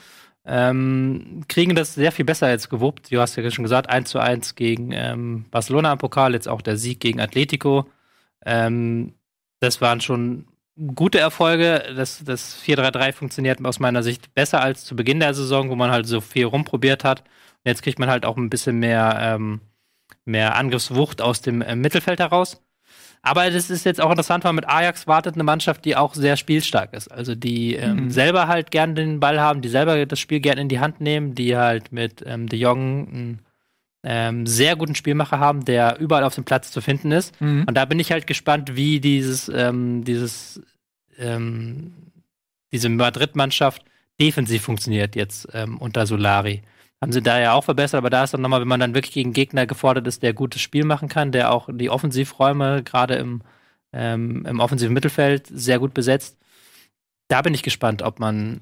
Ähm, 0.44 1.44
kriegen 1.48 1.76
das 1.76 1.94
sehr 1.94 2.12
viel 2.12 2.26
besser 2.26 2.50
jetzt 2.50 2.70
gewuppt. 2.70 3.12
Du 3.12 3.22
hast 3.22 3.36
ja 3.36 3.52
schon 3.52 3.64
gesagt, 3.64 3.90
1 3.90 4.10
zu 4.10 4.20
1 4.20 4.56
gegen 4.56 4.92
ähm, 4.92 5.46
Barcelona 5.52 5.94
im 5.94 6.00
Pokal, 6.00 6.34
jetzt 6.34 6.48
auch 6.48 6.62
der 6.62 6.78
Sieg 6.78 7.00
gegen 7.00 7.22
Atletico. 7.22 7.88
Ähm, 8.44 9.14
das 9.60 9.82
waren 9.82 10.02
schon 10.02 10.48
gute 10.96 11.20
Erfolge. 11.20 11.84
Das, 11.96 12.24
das 12.24 12.58
4-3-3 12.64 13.14
funktioniert 13.14 13.64
aus 13.66 13.80
meiner 13.80 14.04
Sicht 14.04 14.34
besser 14.34 14.62
als 14.62 14.86
zu 14.86 14.96
Beginn 14.96 15.20
der 15.20 15.34
Saison, 15.34 15.70
wo 15.70 15.76
man 15.76 15.92
halt 15.92 16.08
so 16.08 16.22
viel 16.22 16.46
rumprobiert 16.46 17.04
hat. 17.04 17.22
Und 17.22 17.70
jetzt 17.70 17.84
kriegt 17.84 18.00
man 18.00 18.10
halt 18.10 18.26
auch 18.26 18.38
ein 18.38 18.50
bisschen 18.50 18.80
mehr, 18.80 19.18
ähm, 19.22 19.62
mehr 20.26 20.56
Angriffswucht 20.56 21.22
aus 21.22 21.42
dem 21.42 21.62
äh, 21.62 21.76
Mittelfeld 21.76 22.20
heraus. 22.20 22.62
Aber 23.24 23.50
das 23.52 23.70
ist 23.70 23.86
jetzt 23.86 24.02
auch 24.02 24.10
interessant, 24.10 24.44
weil 24.44 24.54
mit 24.54 24.68
Ajax 24.68 25.06
wartet 25.06 25.36
eine 25.36 25.44
Mannschaft, 25.44 25.86
die 25.86 25.96
auch 25.96 26.16
sehr 26.16 26.38
spielstark 26.38 26.94
ist. 26.94 27.12
Also 27.12 27.36
die 27.36 27.76
ähm, 27.76 28.06
Mhm. 28.06 28.10
selber 28.10 28.48
halt 28.48 28.72
gern 28.72 28.96
den 28.96 29.20
Ball 29.20 29.40
haben, 29.40 29.62
die 29.62 29.70
selber 29.70 30.04
das 30.08 30.20
Spiel 30.20 30.40
gern 30.40 30.58
in 30.58 30.70
die 30.70 30.80
Hand 30.80 31.02
nehmen, 31.02 31.36
die 31.36 31.56
halt 31.56 31.92
mit 31.92 32.24
ähm, 32.26 32.48
De 32.50 32.58
Jong 32.58 33.08
einen 33.10 33.40
ähm, 34.04 34.48
sehr 34.48 34.76
guten 34.76 34.96
Spielmacher 34.96 35.40
haben, 35.40 35.66
der 35.66 36.00
überall 36.00 36.24
auf 36.24 36.36
dem 36.36 36.44
Platz 36.44 36.72
zu 36.72 36.82
finden 36.82 37.12
ist. 37.12 37.40
Mhm. 37.40 37.66
Und 37.68 37.76
da 37.76 37.86
bin 37.86 38.00
ich 38.00 38.12
halt 38.12 38.28
gespannt, 38.28 38.76
wie 38.76 39.00
dieses, 39.00 39.50
ähm, 39.50 40.04
dieses, 40.04 40.62
ähm, 41.18 41.94
diese 42.72 42.90
Madrid-Mannschaft 42.90 43.84
defensiv 44.20 44.64
funktioniert 44.64 45.16
jetzt 45.16 45.48
ähm, 45.54 45.78
unter 45.78 46.06
Solari. 46.06 46.62
Haben 47.02 47.12
sie 47.12 47.22
da 47.22 47.40
ja 47.40 47.54
auch 47.54 47.64
verbessert, 47.64 47.98
aber 47.98 48.12
da 48.12 48.24
ist 48.24 48.34
dann 48.34 48.42
nochmal, 48.42 48.62
wenn 48.62 48.68
man 48.68 48.80
dann 48.80 48.94
wirklich 48.94 49.14
gegen 49.14 49.34
Gegner 49.34 49.66
gefordert 49.66 50.06
ist, 50.06 50.22
der 50.22 50.34
gutes 50.34 50.62
Spiel 50.62 50.86
machen 50.86 51.10
kann, 51.10 51.32
der 51.32 51.52
auch 51.52 51.68
die 51.72 51.90
Offensivräume 51.90 52.84
gerade 52.84 53.16
im, 53.16 53.42
ähm, 53.92 54.46
im 54.46 54.60
offensiven 54.60 54.94
Mittelfeld 54.94 55.48
sehr 55.48 55.80
gut 55.80 55.96
besetzt. 55.96 56.38
Da 57.28 57.42
bin 57.42 57.56
ich 57.56 57.64
gespannt, 57.64 58.04
ob 58.04 58.20
man 58.20 58.62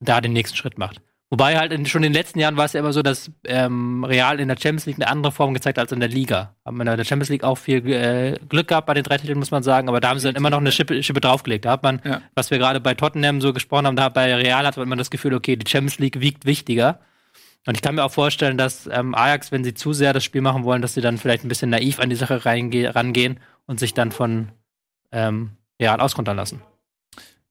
da 0.00 0.20
den 0.20 0.34
nächsten 0.34 0.56
Schritt 0.56 0.76
macht. 0.76 1.00
Wobei 1.28 1.58
halt 1.58 1.72
in, 1.72 1.86
schon 1.86 2.04
in 2.04 2.12
den 2.12 2.20
letzten 2.20 2.38
Jahren 2.38 2.56
war 2.56 2.66
es 2.66 2.72
ja 2.72 2.78
immer 2.80 2.92
so, 2.92 3.02
dass 3.02 3.32
ähm, 3.46 4.04
Real 4.04 4.38
in 4.38 4.46
der 4.46 4.56
Champions 4.56 4.86
League 4.86 4.96
eine 4.98 5.08
andere 5.08 5.32
Form 5.32 5.54
gezeigt 5.54 5.76
hat 5.76 5.82
als 5.86 5.92
in 5.92 5.98
der 5.98 6.08
Liga. 6.08 6.54
Haben 6.64 6.76
wir 6.76 6.88
in 6.88 6.96
der 6.96 7.04
Champions 7.04 7.30
League 7.30 7.42
auch 7.42 7.56
viel 7.58 7.84
äh, 7.90 8.38
Glück 8.48 8.68
gehabt 8.68 8.86
bei 8.86 8.94
den 8.94 9.02
drei 9.02 9.18
Titeln, 9.18 9.38
muss 9.38 9.50
man 9.50 9.64
sagen, 9.64 9.88
aber 9.88 9.98
da 10.00 10.10
haben 10.10 10.20
sie 10.20 10.28
dann 10.28 10.36
immer 10.36 10.50
noch 10.50 10.58
eine 10.60 10.70
Schippe, 10.70 11.02
Schippe 11.02 11.20
draufgelegt. 11.20 11.64
Da 11.64 11.72
hat 11.72 11.82
man, 11.82 12.00
Ja. 12.04 12.22
was 12.36 12.52
wir 12.52 12.58
gerade 12.58 12.80
bei 12.80 12.94
Tottenham 12.94 13.40
so 13.40 13.52
gesprochen 13.52 13.86
haben, 13.88 13.96
da 13.96 14.08
bei 14.08 14.32
Real 14.36 14.64
hat 14.64 14.76
man 14.76 14.86
immer 14.86 14.94
das 14.96 15.10
Gefühl, 15.10 15.34
okay, 15.34 15.56
die 15.56 15.68
Champions 15.68 15.98
League 15.98 16.20
wiegt 16.20 16.44
wichtiger. 16.46 17.00
Und 17.66 17.74
ich 17.74 17.82
kann 17.82 17.96
mir 17.96 18.04
auch 18.04 18.12
vorstellen, 18.12 18.56
dass 18.56 18.86
ähm, 18.92 19.12
Ajax, 19.16 19.50
wenn 19.50 19.64
sie 19.64 19.74
zu 19.74 19.92
sehr 19.92 20.12
das 20.12 20.22
Spiel 20.22 20.42
machen 20.42 20.62
wollen, 20.62 20.80
dass 20.80 20.94
sie 20.94 21.00
dann 21.00 21.18
vielleicht 21.18 21.44
ein 21.44 21.48
bisschen 21.48 21.70
naiv 21.70 21.98
an 21.98 22.08
die 22.08 22.14
Sache 22.14 22.36
reinge- 22.44 22.94
rangehen 22.94 23.40
und 23.66 23.80
sich 23.80 23.92
dann 23.94 24.12
von 24.12 24.50
ähm, 25.10 25.50
Real 25.82 26.00
auskontern 26.00 26.36
lassen. 26.36 26.62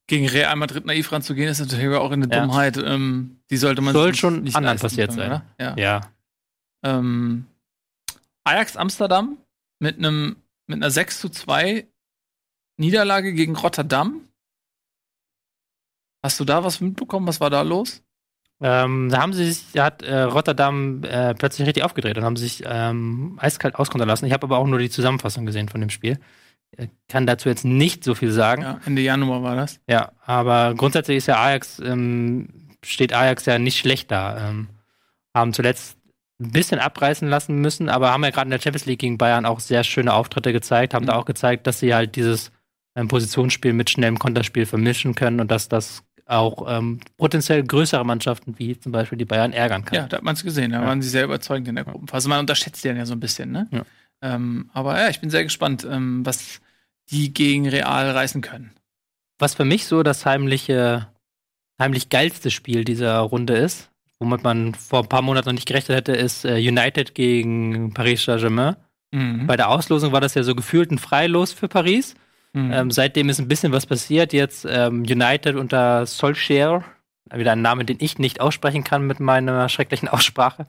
Gegen 0.08 0.28
Real 0.30 0.56
Madrid 0.56 0.86
naiv 0.86 1.12
ranzugehen, 1.12 1.50
ist 1.50 1.60
natürlich 1.60 1.96
auch 1.96 2.12
eine 2.12 2.28
Ja. 2.28 2.42
Dummheit. 2.42 2.78
Ähm, 2.78 3.40
die 3.50 3.58
sollte 3.58 3.82
man 3.82 3.94
Soll 3.94 4.14
schon 4.14 4.44
nicht 4.44 4.56
anderen 4.56 4.78
passiert 4.78 5.10
können, 5.10 5.20
sein. 5.20 5.32
Oder? 5.32 5.46
Ja. 5.60 5.76
Ja. 5.78 6.02
Ähm, 6.84 7.46
Ajax 8.44 8.78
Amsterdam 8.78 9.38
mit 9.80 9.98
einem 9.98 10.36
mit 10.68 10.78
einer 10.78 10.92
6 10.92 11.20
zu 11.20 11.30
2 11.30 11.88
Niederlage 12.78 13.34
gegen 13.34 13.56
Rotterdam. 13.56 14.22
Hast 16.24 16.40
du 16.40 16.46
da 16.46 16.64
was 16.64 16.82
mitbekommen? 16.82 17.28
Was 17.28 17.40
war 17.40 17.50
da 17.50 17.62
los? 17.62 18.02
Ähm, 18.62 19.10
da 19.10 19.22
haben 19.22 19.34
sie 19.34 19.52
sich, 19.52 19.66
da 19.74 19.86
hat 19.86 20.02
äh, 20.02 20.22
Rotterdam 20.22 21.04
äh, 21.04 21.34
plötzlich 21.36 21.68
richtig 21.68 21.84
aufgedreht 21.84 22.18
und 22.18 22.24
haben 22.24 22.38
sich 22.38 22.64
ähm, 22.66 23.38
eiskalt 23.42 23.76
auskontern 23.76 24.08
lassen. 24.08 24.26
Ich 24.26 24.34
habe 24.34 24.46
aber 24.46 24.58
auch 24.58 24.66
nur 24.68 24.80
die 24.80 24.90
Zusammenfassung 24.90 25.46
gesehen 25.46 25.68
von 25.70 25.82
dem 25.82 25.90
Spiel. 25.90 26.20
Kann 27.08 27.26
dazu 27.28 27.50
jetzt 27.50 27.66
nicht 27.66 28.04
so 28.04 28.16
viel 28.16 28.32
sagen. 28.32 28.62
Ja, 28.64 28.80
Ende 28.86 29.02
Januar 29.02 29.44
war 29.44 29.56
das. 29.56 29.80
Ja, 29.88 30.12
aber 30.26 30.74
grundsätzlich 30.76 31.18
ist 31.18 31.28
ja 31.28 31.38
Ajax, 31.42 31.80
ähm, 31.80 32.50
steht 32.84 33.14
Ajax 33.14 33.46
ja 33.46 33.60
nicht 33.60 33.78
schlecht 33.78 34.12
da. 34.12 34.50
Ähm, 34.50 34.68
haben 35.36 35.54
zuletzt 35.54 35.98
ein 36.42 36.52
bisschen 36.52 36.80
abreißen 36.80 37.28
lassen 37.30 37.56
müssen, 37.60 37.88
aber 37.90 38.12
haben 38.12 38.24
ja 38.24 38.30
gerade 38.32 38.48
in 38.48 38.52
der 38.52 38.60
Champions 38.60 38.86
League 38.86 39.00
gegen 39.00 39.18
Bayern 39.18 39.46
auch 39.46 39.60
sehr 39.60 39.84
schöne 39.84 40.14
Auftritte 40.14 40.52
gezeigt, 40.52 40.94
haben 40.94 41.04
Mhm. 41.04 41.08
da 41.10 41.16
auch 41.16 41.26
gezeigt, 41.26 41.66
dass 41.68 41.80
sie 41.80 41.94
halt 41.94 42.16
dieses 42.16 42.52
ähm, 42.98 43.08
Positionsspiel 43.08 43.74
mit 43.74 43.90
schnellem 43.90 44.20
Konterspiel 44.20 44.66
vermischen 44.66 45.16
können 45.16 45.40
und 45.40 45.52
dass 45.52 45.68
das 45.70 46.04
auch 46.28 46.66
ähm, 46.68 47.00
potenziell 47.18 47.62
größere 47.64 48.04
Mannschaften 48.06 48.56
wie 48.58 48.80
zum 48.80 48.92
Beispiel 48.92 49.18
die 49.18 49.26
Bayern 49.26 49.54
ärgern 49.54 49.86
kann. 49.86 49.96
Ja, 49.96 50.08
da 50.08 50.18
hat 50.18 50.24
man 50.24 50.34
es 50.34 50.44
gesehen. 50.44 50.72
Da 50.72 50.82
Ja. 50.82 50.88
waren 50.88 51.02
sie 51.02 51.10
sehr 51.10 51.24
überzeugend 51.26 51.68
in 51.68 51.76
der 51.76 51.84
Gruppenphase. 51.86 52.28
Man 52.30 52.40
unterschätzt 52.40 52.84
die 52.84 52.88
dann 52.88 52.98
ja 52.98 53.06
so 53.06 53.14
ein 53.14 53.20
bisschen, 53.20 53.52
ne? 53.52 53.68
Ja. 53.72 53.84
Ähm, 54.22 54.70
aber 54.74 55.00
ja, 55.00 55.10
ich 55.10 55.20
bin 55.20 55.30
sehr 55.30 55.44
gespannt, 55.44 55.86
ähm, 55.90 56.26
was 56.26 56.62
die 57.12 57.34
gegen 57.34 57.68
Real 57.68 58.10
reißen 58.12 58.42
können. 58.42 58.72
Was 59.40 59.56
für 59.56 59.66
mich 59.66 59.86
so 59.86 60.04
das 60.04 60.26
heimliche, 60.26 61.08
heimlich 61.80 62.10
geilste 62.10 62.52
Spiel 62.52 62.84
dieser 62.86 63.20
Runde 63.20 63.56
ist, 63.56 63.90
womit 64.20 64.44
man 64.44 64.74
vor 64.74 65.04
ein 65.04 65.10
paar 65.10 65.22
Monaten 65.22 65.50
noch 65.50 65.54
nicht 65.54 65.68
gerechnet 65.68 65.98
hätte, 65.98 66.14
ist 66.14 66.46
äh, 66.46 66.56
United 66.56 67.16
gegen 67.16 67.94
Paris 67.94 68.24
Saint-Germain. 68.24 68.76
Mhm. 69.12 69.48
Bei 69.48 69.58
der 69.58 69.70
Auslosung 69.70 70.12
war 70.12 70.22
das 70.22 70.34
ja 70.34 70.44
so 70.44 70.56
gefühlt 70.56 70.92
ein 70.92 70.98
Freilos 70.98 71.54
für 71.54 71.68
Paris. 71.68 72.16
Mhm. 72.54 72.72
Ähm, 72.72 72.92
seitdem 72.92 73.30
ist 73.30 73.40
ein 73.40 73.48
bisschen 73.48 73.72
was 73.72 73.86
passiert. 73.86 74.34
Jetzt 74.34 74.66
ähm, 74.68 75.02
United 75.02 75.56
unter 75.56 76.06
Solskjaer, 76.06 76.84
wieder 77.34 77.52
ein 77.52 77.62
Name, 77.62 77.86
den 77.86 77.98
ich 78.00 78.18
nicht 78.18 78.40
aussprechen 78.40 78.84
kann 78.84 79.06
mit 79.06 79.20
meiner 79.20 79.68
schrecklichen 79.70 80.08
Aussprache, 80.10 80.66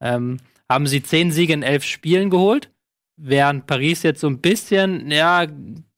ähm, 0.00 0.38
haben 0.68 0.86
sie 0.86 1.02
zehn 1.02 1.32
Siege 1.32 1.52
in 1.52 1.62
elf 1.62 1.84
Spielen 1.84 2.30
geholt. 2.30 2.70
Während 3.22 3.66
Paris 3.66 4.02
jetzt 4.02 4.20
so 4.20 4.26
ein 4.26 4.38
bisschen, 4.38 5.10
ja, 5.10 5.46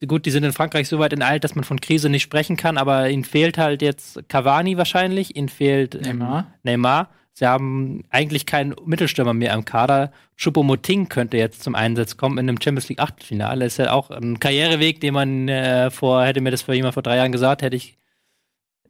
gut, 0.07 0.25
die 0.25 0.31
sind 0.31 0.43
in 0.43 0.53
Frankreich 0.53 0.87
so 0.87 0.99
weit 0.99 1.13
enteilt, 1.13 1.43
dass 1.43 1.55
man 1.55 1.63
von 1.63 1.79
Krise 1.79 2.09
nicht 2.09 2.23
sprechen 2.23 2.57
kann, 2.57 2.77
aber 2.77 3.09
ihnen 3.09 3.23
fehlt 3.23 3.57
halt 3.57 3.81
jetzt 3.81 4.27
Cavani 4.27 4.77
wahrscheinlich, 4.77 5.35
ihnen 5.35 5.49
fehlt 5.49 5.95
ähm, 5.95 6.19
Neymar. 6.19 6.53
Neymar. 6.63 7.09
Sie 7.35 7.47
haben 7.47 8.03
eigentlich 8.11 8.45
keinen 8.45 8.75
Mittelstürmer 8.85 9.33
mehr 9.33 9.53
im 9.53 9.65
Kader. 9.65 10.11
Choupo-Moting 10.37 11.09
könnte 11.09 11.37
jetzt 11.37 11.63
zum 11.63 11.73
Einsatz 11.73 12.15
kommen 12.15 12.37
in 12.37 12.47
einem 12.47 12.61
Champions 12.61 12.89
League 12.89 12.99
Achtelfinale. 12.99 13.65
Ist 13.65 13.77
ja 13.77 13.91
auch 13.91 14.11
ein 14.11 14.39
Karriereweg, 14.39 15.01
den 15.01 15.15
man 15.15 15.47
äh, 15.47 15.89
vor, 15.89 16.23
hätte 16.23 16.41
mir 16.41 16.51
das 16.51 16.61
vor 16.61 16.75
jemand 16.75 16.93
vor 16.93 17.01
drei 17.01 17.17
Jahren 17.17 17.31
gesagt, 17.31 17.63
hätte 17.63 17.75
ich, 17.75 17.97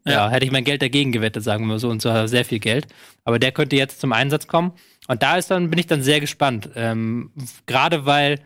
ja. 0.05 0.29
hätte 0.29 0.45
ich 0.45 0.51
mein 0.51 0.63
Geld 0.63 0.81
dagegen 0.81 1.12
gewettet, 1.12 1.43
sagen 1.43 1.63
wir 1.63 1.74
mal 1.74 1.79
so, 1.79 1.89
und 1.89 2.01
zwar 2.01 2.27
sehr 2.27 2.45
viel 2.45 2.60
Geld. 2.60 2.88
Aber 3.24 3.39
der 3.39 3.51
könnte 3.51 3.75
jetzt 3.75 4.01
zum 4.01 4.12
Einsatz 4.12 4.48
kommen. 4.48 4.74
Und 5.07 5.24
da 5.24 5.38
ist 5.38 5.51
dann, 5.51 5.69
bin 5.69 5.79
ich 5.79 5.88
dann 5.88 6.03
sehr 6.03 6.19
gespannt. 6.19 6.69
Ähm, 6.75 7.31
Gerade 7.65 8.05
weil 8.05 8.39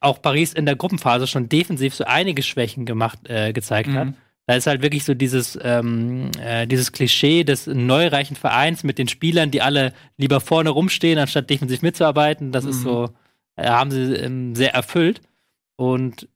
auch 0.00 0.20
Paris 0.20 0.52
in 0.52 0.66
der 0.66 0.76
Gruppenphase 0.76 1.26
schon 1.26 1.48
defensiv 1.48 1.94
so 1.94 2.04
einige 2.04 2.42
Schwächen 2.42 2.86
gemacht, 2.86 3.18
äh, 3.28 3.52
gezeigt 3.52 3.88
mhm. 3.88 3.96
hat. 3.96 4.08
Da 4.46 4.54
ist 4.56 4.66
halt 4.66 4.82
wirklich 4.82 5.04
so 5.04 5.14
dieses, 5.14 5.56
ähm, 5.62 6.30
äh, 6.40 6.66
dieses 6.66 6.90
Klischee 6.90 7.44
des 7.44 7.68
neureichen 7.68 8.34
Vereins 8.34 8.82
mit 8.82 8.98
den 8.98 9.06
Spielern, 9.06 9.52
die 9.52 9.62
alle 9.62 9.92
lieber 10.16 10.40
vorne 10.40 10.70
rumstehen, 10.70 11.18
anstatt 11.18 11.48
defensiv 11.48 11.82
mitzuarbeiten. 11.82 12.50
Das 12.50 12.64
mhm. 12.64 12.70
ist 12.70 12.82
so, 12.82 13.10
äh, 13.56 13.68
haben 13.68 13.92
sie 13.92 14.14
ähm, 14.14 14.56
sehr 14.56 14.74
erfüllt. 14.74 15.20
Und 15.76 16.28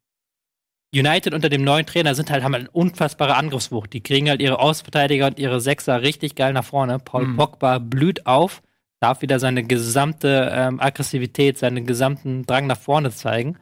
United 0.94 1.34
unter 1.34 1.48
dem 1.48 1.64
neuen 1.64 1.84
Trainer 1.84 2.14
sind 2.14 2.30
halt, 2.30 2.42
haben 2.42 2.54
halt 2.54 2.64
eine 2.64 2.70
unfassbare 2.70 3.36
Angriffswucht. 3.36 3.92
Die 3.92 4.02
kriegen 4.02 4.28
halt 4.28 4.40
ihre 4.40 4.60
Außenverteidiger 4.60 5.26
und 5.26 5.38
ihre 5.38 5.60
Sechser 5.60 6.02
richtig 6.02 6.34
geil 6.36 6.52
nach 6.52 6.64
vorne. 6.64 6.98
Paul 6.98 7.26
mhm. 7.26 7.36
Pogba 7.36 7.78
blüht 7.78 8.26
auf, 8.26 8.62
darf 9.00 9.20
wieder 9.20 9.38
seine 9.38 9.64
gesamte 9.64 10.50
ähm, 10.54 10.80
Aggressivität, 10.80 11.58
seinen 11.58 11.86
gesamten 11.86 12.46
Drang 12.46 12.66
nach 12.66 12.78
vorne 12.78 13.10
zeigen. 13.10 13.58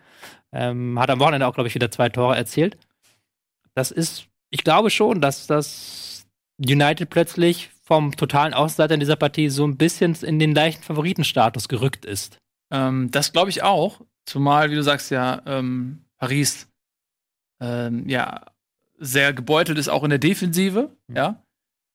Ähm, 0.52 0.98
hat 1.00 1.10
am 1.10 1.18
Wochenende 1.18 1.46
auch, 1.46 1.54
glaube 1.54 1.68
ich, 1.68 1.74
wieder 1.74 1.90
zwei 1.90 2.08
Tore 2.08 2.36
erzielt. 2.36 2.76
Das 3.74 3.90
ist 3.90 4.28
ich 4.54 4.62
glaube 4.62 4.90
schon, 4.90 5.20
dass 5.20 5.48
das 5.48 6.28
United 6.58 7.10
plötzlich 7.10 7.70
vom 7.82 8.16
totalen 8.16 8.54
Außenseiter 8.54 8.94
in 8.94 9.00
dieser 9.00 9.16
Partie 9.16 9.48
so 9.48 9.66
ein 9.66 9.76
bisschen 9.76 10.14
in 10.14 10.38
den 10.38 10.54
leichten 10.54 10.84
Favoritenstatus 10.84 11.66
gerückt 11.66 12.04
ist. 12.04 12.38
Ähm, 12.70 13.10
das 13.10 13.32
glaube 13.32 13.50
ich 13.50 13.64
auch. 13.64 14.00
Zumal, 14.26 14.70
wie 14.70 14.76
du 14.76 14.82
sagst, 14.84 15.10
ja, 15.10 15.42
ähm, 15.46 16.04
Paris 16.18 16.68
ähm, 17.64 18.08
ja 18.08 18.42
sehr 18.98 19.32
gebeutelt 19.32 19.78
ist, 19.78 19.88
auch 19.88 20.04
in 20.04 20.10
der 20.10 20.18
Defensive. 20.18 20.90
Mhm. 21.08 21.16
Ja. 21.16 21.42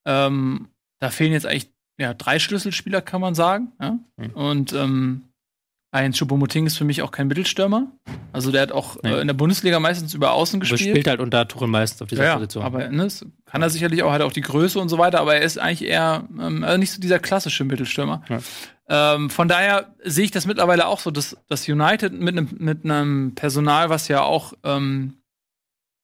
Ähm, 0.05 0.67
da 0.99 1.09
fehlen 1.09 1.31
jetzt 1.31 1.45
eigentlich 1.45 1.71
ja, 1.97 2.13
drei 2.13 2.39
Schlüsselspieler, 2.39 3.01
kann 3.01 3.21
man 3.21 3.35
sagen. 3.35 3.73
Ja? 3.79 3.99
Mhm. 4.17 4.29
Und 4.31 4.73
ähm, 4.73 5.23
ein 5.91 6.13
Choupo-Moting 6.13 6.67
ist 6.67 6.77
für 6.77 6.83
mich 6.83 7.01
auch 7.01 7.11
kein 7.11 7.27
Mittelstürmer. 7.27 7.87
Also 8.31 8.51
der 8.51 8.61
hat 8.61 8.71
auch 8.71 8.97
nee. 9.01 9.11
äh, 9.11 9.21
in 9.21 9.27
der 9.27 9.33
Bundesliga 9.33 9.79
meistens 9.79 10.13
über 10.13 10.33
Außen 10.33 10.59
gespielt. 10.59 10.81
Aber 10.81 10.89
spielt 10.91 11.07
halt 11.07 11.19
unter 11.19 11.47
Tuchel 11.47 11.67
meistens 11.67 12.01
auf 12.01 12.09
dieser 12.09 12.25
ja, 12.25 12.35
Position. 12.35 12.63
Aber 12.63 12.87
ne, 12.87 13.07
kann 13.45 13.61
er 13.61 13.69
sicherlich 13.69 14.03
auch, 14.03 14.11
hat 14.11 14.21
auch 14.21 14.31
die 14.31 14.41
Größe 14.41 14.79
und 14.79 14.89
so 14.89 14.97
weiter, 14.97 15.19
aber 15.19 15.35
er 15.35 15.41
ist 15.41 15.57
eigentlich 15.57 15.89
eher 15.89 16.25
ähm, 16.39 16.63
also 16.63 16.77
nicht 16.77 16.91
so 16.91 17.01
dieser 17.01 17.19
klassische 17.19 17.63
Mittelstürmer. 17.63 18.23
Ja. 18.29 19.15
Ähm, 19.15 19.29
von 19.29 19.47
daher 19.47 19.95
sehe 20.03 20.25
ich 20.25 20.31
das 20.31 20.45
mittlerweile 20.45 20.87
auch 20.87 20.99
so, 20.99 21.11
dass, 21.11 21.37
dass 21.47 21.67
United 21.67 22.13
mit 22.13 22.37
einem 22.37 22.49
mit 22.57 22.85
einem 22.85 23.33
Personal, 23.35 23.89
was 23.89 24.07
ja 24.07 24.21
auch 24.21 24.53
ähm, 24.63 25.18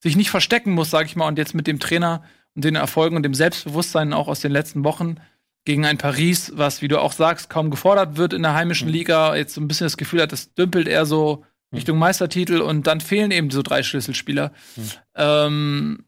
sich 0.06 0.16
nicht 0.16 0.30
verstecken 0.30 0.72
muss, 0.72 0.92
sag 0.92 1.08
ich 1.08 1.16
mal, 1.16 1.28
und 1.28 1.40
jetzt 1.40 1.56
mit 1.56 1.66
dem 1.66 1.80
Trainer 1.80 2.24
und 2.54 2.64
den 2.64 2.76
Erfolgen 2.76 3.16
und 3.16 3.24
dem 3.24 3.34
Selbstbewusstsein 3.34 4.14
auch 4.14 4.28
aus 4.28 4.40
den 4.40 4.52
letzten 4.52 4.84
Wochen 4.84 5.16
gegen 5.66 5.84
ein 5.84 5.98
Paris, 5.98 6.52
was, 6.56 6.84
wie 6.84 6.88
du 6.88 7.02
auch 7.02 7.12
sagst, 7.12 7.50
kaum 7.50 7.72
gefordert 7.72 8.16
wird 8.16 8.32
in 8.32 8.44
der 8.44 8.54
heimischen 8.54 8.88
mhm. 8.88 8.94
Liga, 8.94 9.36
jetzt 9.36 9.56
so 9.56 9.62
ein 9.62 9.68
bisschen 9.68 9.86
das 9.86 9.98
Gefühl 9.98 10.22
hat, 10.22 10.32
das 10.32 10.54
dümpelt 10.54 10.88
eher 10.88 11.08
so 11.08 11.44
mhm. 11.72 11.78
Richtung 11.78 11.98
Meistertitel 11.98 12.62
und 12.62 12.86
dann 12.86 13.02
fehlen 13.02 13.32
eben 13.32 13.50
so 13.50 13.64
drei 13.64 13.82
Schlüsselspieler. 13.82 14.52
Mhm. 14.76 14.92
Ähm, 15.16 16.06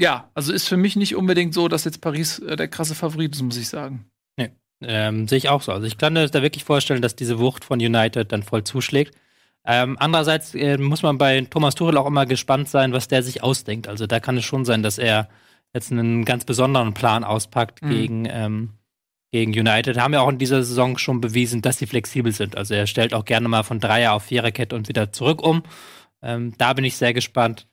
ja, 0.00 0.28
also 0.34 0.52
ist 0.52 0.68
für 0.68 0.76
mich 0.76 0.96
nicht 0.96 1.14
unbedingt 1.14 1.54
so, 1.54 1.68
dass 1.68 1.84
jetzt 1.84 2.00
Paris 2.00 2.40
äh, 2.40 2.56
der 2.56 2.66
krasse 2.66 2.96
Favorit 2.96 3.36
ist, 3.36 3.42
muss 3.42 3.56
ich 3.56 3.68
sagen. 3.68 4.10
Nee, 4.36 4.50
ähm, 4.82 5.28
sehe 5.28 5.38
ich 5.38 5.48
auch 5.48 5.62
so. 5.62 5.70
Also 5.70 5.86
ich 5.86 5.96
kann 5.96 6.14
mir 6.14 6.26
da 6.26 6.42
wirklich 6.42 6.64
vorstellen, 6.64 7.02
dass 7.02 7.14
diese 7.14 7.38
Wucht 7.38 7.64
von 7.64 7.78
United 7.78 8.32
dann 8.32 8.42
voll 8.42 8.64
zuschlägt. 8.64 9.14
Ähm, 9.64 9.96
andererseits 9.98 10.54
äh, 10.54 10.78
muss 10.78 11.02
man 11.02 11.18
bei 11.18 11.40
Thomas 11.42 11.74
Tuchel 11.74 11.98
auch 11.98 12.06
immer 12.06 12.26
gespannt 12.26 12.68
sein, 12.68 12.92
was 12.92 13.08
der 13.08 13.22
sich 13.22 13.42
ausdenkt. 13.42 13.88
Also 13.88 14.06
da 14.06 14.20
kann 14.20 14.36
es 14.36 14.44
schon 14.44 14.64
sein, 14.64 14.82
dass 14.82 14.98
er 14.98 15.28
jetzt 15.74 15.92
einen 15.92 16.24
ganz 16.24 16.44
besonderen 16.44 16.94
Plan 16.94 17.24
auspackt 17.24 17.82
mhm. 17.82 17.90
gegen, 17.90 18.24
ähm, 18.28 18.70
gegen 19.30 19.52
United. 19.52 19.98
Haben 19.98 20.14
ja 20.14 20.20
auch 20.20 20.30
in 20.30 20.38
dieser 20.38 20.62
Saison 20.62 20.98
schon 20.98 21.20
bewiesen, 21.20 21.62
dass 21.62 21.78
sie 21.78 21.86
flexibel 21.86 22.32
sind. 22.32 22.56
Also 22.56 22.74
er 22.74 22.86
stellt 22.86 23.14
auch 23.14 23.24
gerne 23.24 23.48
mal 23.48 23.62
von 23.62 23.80
Dreier 23.80 24.14
auf 24.14 24.24
Viererkette 24.24 24.74
und 24.74 24.88
wieder 24.88 25.12
zurück 25.12 25.42
um. 25.42 25.62
Ähm, 26.22 26.54
da 26.58 26.72
bin 26.72 26.84
ich 26.84 26.96
sehr 26.96 27.14
gespannt. 27.14 27.66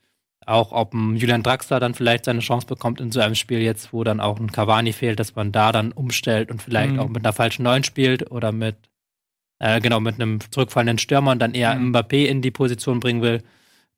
Auch 0.45 0.71
ob 0.71 0.93
ein 0.93 1.17
Julian 1.17 1.43
Draxler 1.43 1.81
dann 1.81 1.93
vielleicht 1.93 2.23
seine 2.25 2.39
Chance 2.39 2.67
bekommt 2.67 3.01
in 3.01 3.11
so 3.11 3.19
einem 3.19 3.35
Spiel 3.35 3.59
jetzt, 3.59 3.91
wo 3.91 4.05
dann 4.05 4.21
auch 4.21 4.39
ein 4.39 4.51
Cavani 4.51 4.93
fehlt, 4.93 5.19
dass 5.19 5.35
man 5.35 5.51
da 5.51 5.73
dann 5.73 5.91
umstellt 5.91 6.51
und 6.51 6.61
vielleicht 6.61 6.93
mhm. 6.93 6.99
auch 6.99 7.09
mit 7.09 7.25
einer 7.25 7.33
falschen 7.33 7.63
Neun 7.63 7.83
spielt 7.83 8.31
oder 8.31 8.53
mit, 8.53 8.77
äh, 9.59 9.81
genau, 9.81 9.99
mit 9.99 10.15
einem 10.15 10.39
zurückfallenden 10.51 10.97
Stürmer 10.97 11.31
und 11.31 11.39
dann 11.39 11.53
eher 11.53 11.75
mhm. 11.75 11.95
Mbappé 11.95 12.25
in 12.25 12.41
die 12.41 12.51
Position 12.51 12.99
bringen 12.99 13.21
will. 13.21 13.43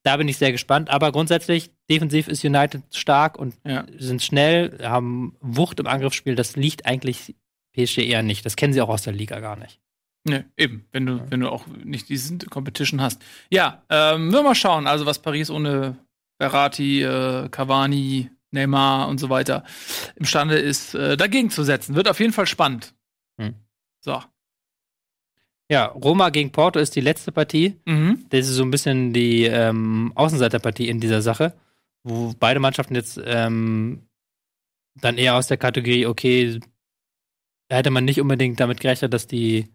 Da 0.04 0.16
bin 0.18 0.28
ich 0.28 0.38
sehr 0.38 0.52
gespannt. 0.52 0.90
Aber 0.90 1.12
grundsätzlich, 1.12 1.72
defensiv 1.90 2.28
ist 2.28 2.44
United 2.44 2.84
stark 2.96 3.38
und 3.38 3.56
ja. 3.66 3.86
sind 3.98 4.24
schnell, 4.24 4.78
haben 4.82 5.36
Wucht 5.42 5.80
im 5.80 5.88
Angriffsspiel. 5.88 6.36
Das 6.36 6.56
liegt 6.56 6.86
eigentlich 6.86 7.36
PSG 7.74 8.00
eher 8.00 8.24
nicht. 8.24 8.46
Das 8.46 8.56
kennen 8.56 8.74
sie 8.74 8.82
auch 8.82 8.90
aus 8.90 9.04
der 9.04 9.14
Liga 9.14 9.40
gar 9.40 9.58
nicht. 9.58 9.80
Ne, 10.26 10.46
eben, 10.58 10.86
wenn 10.92 11.06
du, 11.06 11.32
wenn 11.32 11.40
du 11.40 11.50
auch 11.50 11.66
nicht 11.68 12.10
diese 12.10 12.38
Competition 12.38 13.02
hast. 13.02 13.22
Ja, 13.50 13.84
ähm, 13.90 14.32
wir 14.32 14.44
mal 14.44 14.56
schauen, 14.56 14.86
also 14.86 15.06
was 15.06 15.20
Paris 15.20 15.50
ohne 15.50 15.98
Berati, 16.38 17.02
äh, 17.02 17.48
Cavani, 17.50 18.30
Neymar 18.52 19.08
und 19.08 19.20
so 19.20 19.30
weiter 19.30 19.64
imstande 20.16 20.58
ist, 20.58 20.94
äh, 20.94 21.16
dagegen 21.16 21.50
zu 21.50 21.64
setzen. 21.64 21.96
Wird 21.96 22.10
auf 22.10 22.20
jeden 22.20 22.34
Fall 22.34 22.48
spannend. 22.48 22.94
Hm. 23.40 23.56
So. 24.02 24.22
Ja, 25.72 25.86
Roma 25.86 26.30
gegen 26.30 26.52
Porto 26.52 26.80
ist 26.80 26.96
die 26.96 27.02
letzte 27.02 27.32
Partie. 27.32 27.76
Mhm. 27.86 28.26
Das 28.30 28.48
ist 28.48 28.56
so 28.56 28.64
ein 28.64 28.72
bisschen 28.72 29.14
die 29.14 29.44
ähm, 29.44 30.12
Außenseiterpartie 30.16 30.90
in 30.90 31.00
dieser 31.00 31.22
Sache, 31.22 31.54
wo 32.04 32.34
beide 32.40 32.60
Mannschaften 32.60 32.96
jetzt 32.96 33.22
ähm, 33.24 34.08
dann 35.00 35.18
eher 35.18 35.36
aus 35.36 35.48
der 35.48 35.58
Kategorie, 35.58 36.08
okay, 36.08 36.60
da 37.70 37.78
hätte 37.78 37.92
man 37.92 38.04
nicht 38.04 38.20
unbedingt 38.20 38.60
damit 38.60 38.80
gerechnet, 38.80 39.14
dass 39.14 39.28
die 39.28 39.68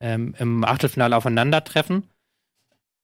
ähm, 0.00 0.34
im 0.38 0.64
Achtelfinale 0.64 1.16
aufeinandertreffen. 1.16 2.04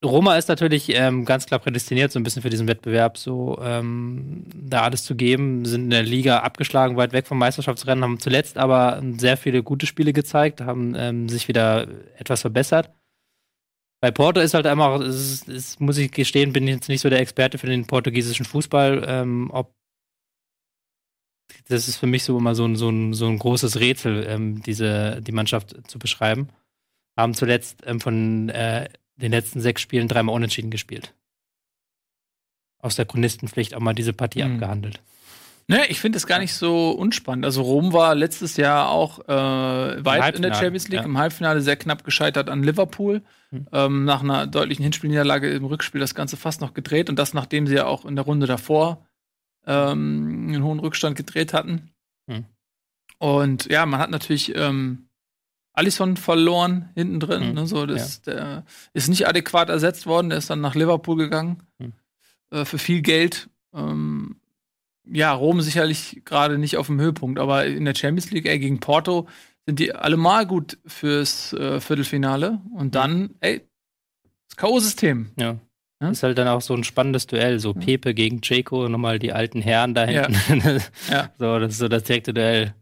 Roma 0.05 0.37
ist 0.37 0.49
natürlich 0.49 0.95
ähm, 0.95 1.25
ganz 1.25 1.47
klar 1.47 1.59
prädestiniert, 1.61 2.13
so 2.13 2.21
ein 2.21 2.23
bisschen 2.23 2.43
für 2.43 2.51
diesen 2.51 2.69
Wettbewerb, 2.69 3.19
so 3.19 3.59
ähm, 3.63 4.45
da 4.55 4.83
alles 4.83 5.05
zu 5.05 5.17
geben. 5.17 5.65
Sind 5.65 5.85
in 5.85 5.91
der 5.91 6.03
Liga 6.03 6.41
abgeschlagen, 6.41 6.97
weit 6.97 7.13
weg 7.13 7.27
vom 7.27 7.39
Meisterschaftsrennen, 7.39 8.05
haben 8.05 8.21
zuletzt 8.21 8.59
aber 8.59 9.03
sehr 9.17 9.37
viele 9.37 9.63
gute 9.63 9.87
Spiele 9.87 10.13
gezeigt, 10.13 10.61
haben 10.61 10.95
ähm, 10.97 11.29
sich 11.29 11.49
wieder 11.49 11.89
etwas 12.17 12.43
verbessert. 12.43 12.91
Bei 14.01 14.11
Porto 14.11 14.41
ist 14.41 14.53
halt 14.53 14.67
einfach, 14.67 15.01
es, 15.01 15.49
es, 15.49 15.81
muss 15.81 15.97
ich 15.97 16.11
gestehen, 16.13 16.53
bin 16.53 16.69
ich 16.69 16.75
jetzt 16.75 16.89
nicht 16.89 17.01
so 17.01 17.09
der 17.09 17.21
Experte 17.21 17.57
für 17.57 17.67
den 17.67 17.87
portugiesischen 17.87 18.45
Fußball. 18.45 19.03
Ähm, 19.09 19.51
ob 19.51 19.75
das 21.69 21.89
ist 21.89 21.97
für 21.97 22.07
mich 22.07 22.25
so 22.25 22.37
immer 22.37 22.55
so 22.55 22.67
ein, 22.67 22.77
so 22.77 22.91
ein, 22.91 23.15
so 23.15 23.27
ein 23.27 23.39
großes 23.39 23.81
Rätsel, 23.81 24.27
ähm, 24.29 24.63
diese, 24.63 25.23
die 25.23 25.33
Mannschaft 25.33 25.91
zu 25.91 25.99
beschreiben. 25.99 26.49
Haben 27.19 27.33
zuletzt 27.33 27.83
ähm, 27.87 28.01
von 28.01 28.51
äh, 28.51 28.89
den 29.17 29.33
letzten 29.33 29.61
sechs 29.61 29.83
Spielen 29.83 30.09
dreimal 30.09 30.35
unentschieden 30.35 30.71
gespielt. 30.71 31.15
Aus 32.79 32.97
der 32.97 33.07
Chronistenpflicht 33.07 33.75
auch 33.75 33.81
mal 33.81 33.95
diese 33.95 34.13
Partie 34.13 34.45
mhm. 34.45 34.55
abgehandelt. 34.55 35.01
Ne, 35.67 35.87
ich 35.87 35.99
finde 35.99 36.19
es 36.19 36.27
gar 36.27 36.41
nicht 36.41 36.53
so 36.53 36.91
unspannend. 36.91 37.47
Also 37.47 37.63
Rom 37.63 37.95
war 37.95 38.15
letztes 38.15 38.59
Jahr 38.59 38.91
auch 38.91 39.21
äh, 39.21 40.05
weit 40.05 40.37
in 40.37 40.43
der 40.43 40.53
Champions 40.53 40.89
League, 40.89 41.01
ja. 41.01 41.07
im 41.07 41.17
Halbfinale 41.17 41.63
sehr 41.63 41.77
knapp 41.77 42.05
gescheitert 42.05 42.51
an 42.51 42.63
Liverpool. 42.63 43.23
Mhm. 43.51 43.67
Ähm, 43.73 44.05
nach 44.05 44.23
einer 44.23 44.47
deutlichen 44.47 44.83
Hinspielniederlage 44.83 45.51
im 45.51 45.65
Rückspiel 45.65 46.01
das 46.01 46.15
Ganze 46.15 46.37
fast 46.37 46.61
noch 46.61 46.75
gedreht 46.75 47.09
und 47.09 47.19
das, 47.19 47.33
nachdem 47.33 47.67
sie 47.67 47.77
ja 47.77 47.87
auch 47.87 48.05
in 48.05 48.15
der 48.15 48.27
Runde 48.27 48.47
davor 48.47 49.07
ähm, 49.67 50.49
einen 50.49 50.63
hohen 50.63 50.81
Rückstand 50.81 51.17
gedreht 51.17 51.55
hatten. 51.55 51.91
Mhm. 52.27 52.45
Und 53.19 53.67
ja, 53.71 53.87
man 53.87 54.01
hat 54.01 54.11
natürlich 54.11 54.55
ähm, 54.55 55.09
Allison 55.75 56.17
verloren 56.17 56.89
hinten 56.95 57.21
drin. 57.21 57.49
Mhm. 57.49 57.55
Ne, 57.55 57.67
so, 57.67 57.85
das, 57.85 58.23
ja. 58.27 58.33
Der 58.33 58.65
ist 58.95 59.09
nicht 59.09 59.29
adäquat 59.29 59.69
ersetzt 59.69 60.07
worden. 60.07 60.31
Der 60.31 60.39
ist 60.39 60.49
dann 60.49 60.61
nach 60.61 60.75
Liverpool 60.75 61.17
gegangen 61.17 61.63
mhm. 61.79 61.93
äh, 62.51 62.65
für 62.65 62.79
viel 62.79 63.03
Geld. 63.03 63.51
Ähm, 63.75 64.37
ja, 65.05 65.33
Rom 65.33 65.61
sicherlich 65.61 66.23
gerade 66.25 66.59
nicht 66.59 66.77
auf 66.77 66.87
dem 66.87 67.01
Höhepunkt, 67.01 67.39
aber 67.39 67.67
in 67.67 67.85
der 67.85 67.95
Champions 67.95 68.31
League 68.31 68.47
ey, 68.47 68.59
gegen 68.59 68.81
Porto 68.81 69.29
sind 69.67 69.79
die 69.79 69.95
allemal 69.95 70.47
gut 70.47 70.79
fürs 70.87 71.53
äh, 71.55 71.81
Viertelfinale. 71.81 72.61
Und 72.73 72.87
mhm. 72.87 72.91
dann, 72.93 73.31
ey, 73.41 73.67
das 74.49 74.57
K.O.-System. 74.57 75.27
Ja. 75.37 75.59
ja. 76.01 76.09
Ist 76.09 76.23
halt 76.23 76.39
dann 76.39 76.49
auch 76.49 76.63
so 76.63 76.75
ein 76.75 76.85
spannendes 76.85 77.27
Duell. 77.27 77.59
So 77.59 77.75
Pepe 77.75 78.15
gegen 78.15 78.41
Jaco, 78.43 78.89
nochmal 78.89 79.19
die 79.19 79.33
alten 79.33 79.61
Herren 79.61 79.95
da 79.95 80.05
hinten. 80.05 80.37
Ja. 80.65 80.81
ja. 81.11 81.31
So, 81.37 81.59
das 81.59 81.73
ist 81.73 81.79
so 81.79 81.89
das 81.89 82.05
direkte 82.05 82.33
Duell. 82.33 82.75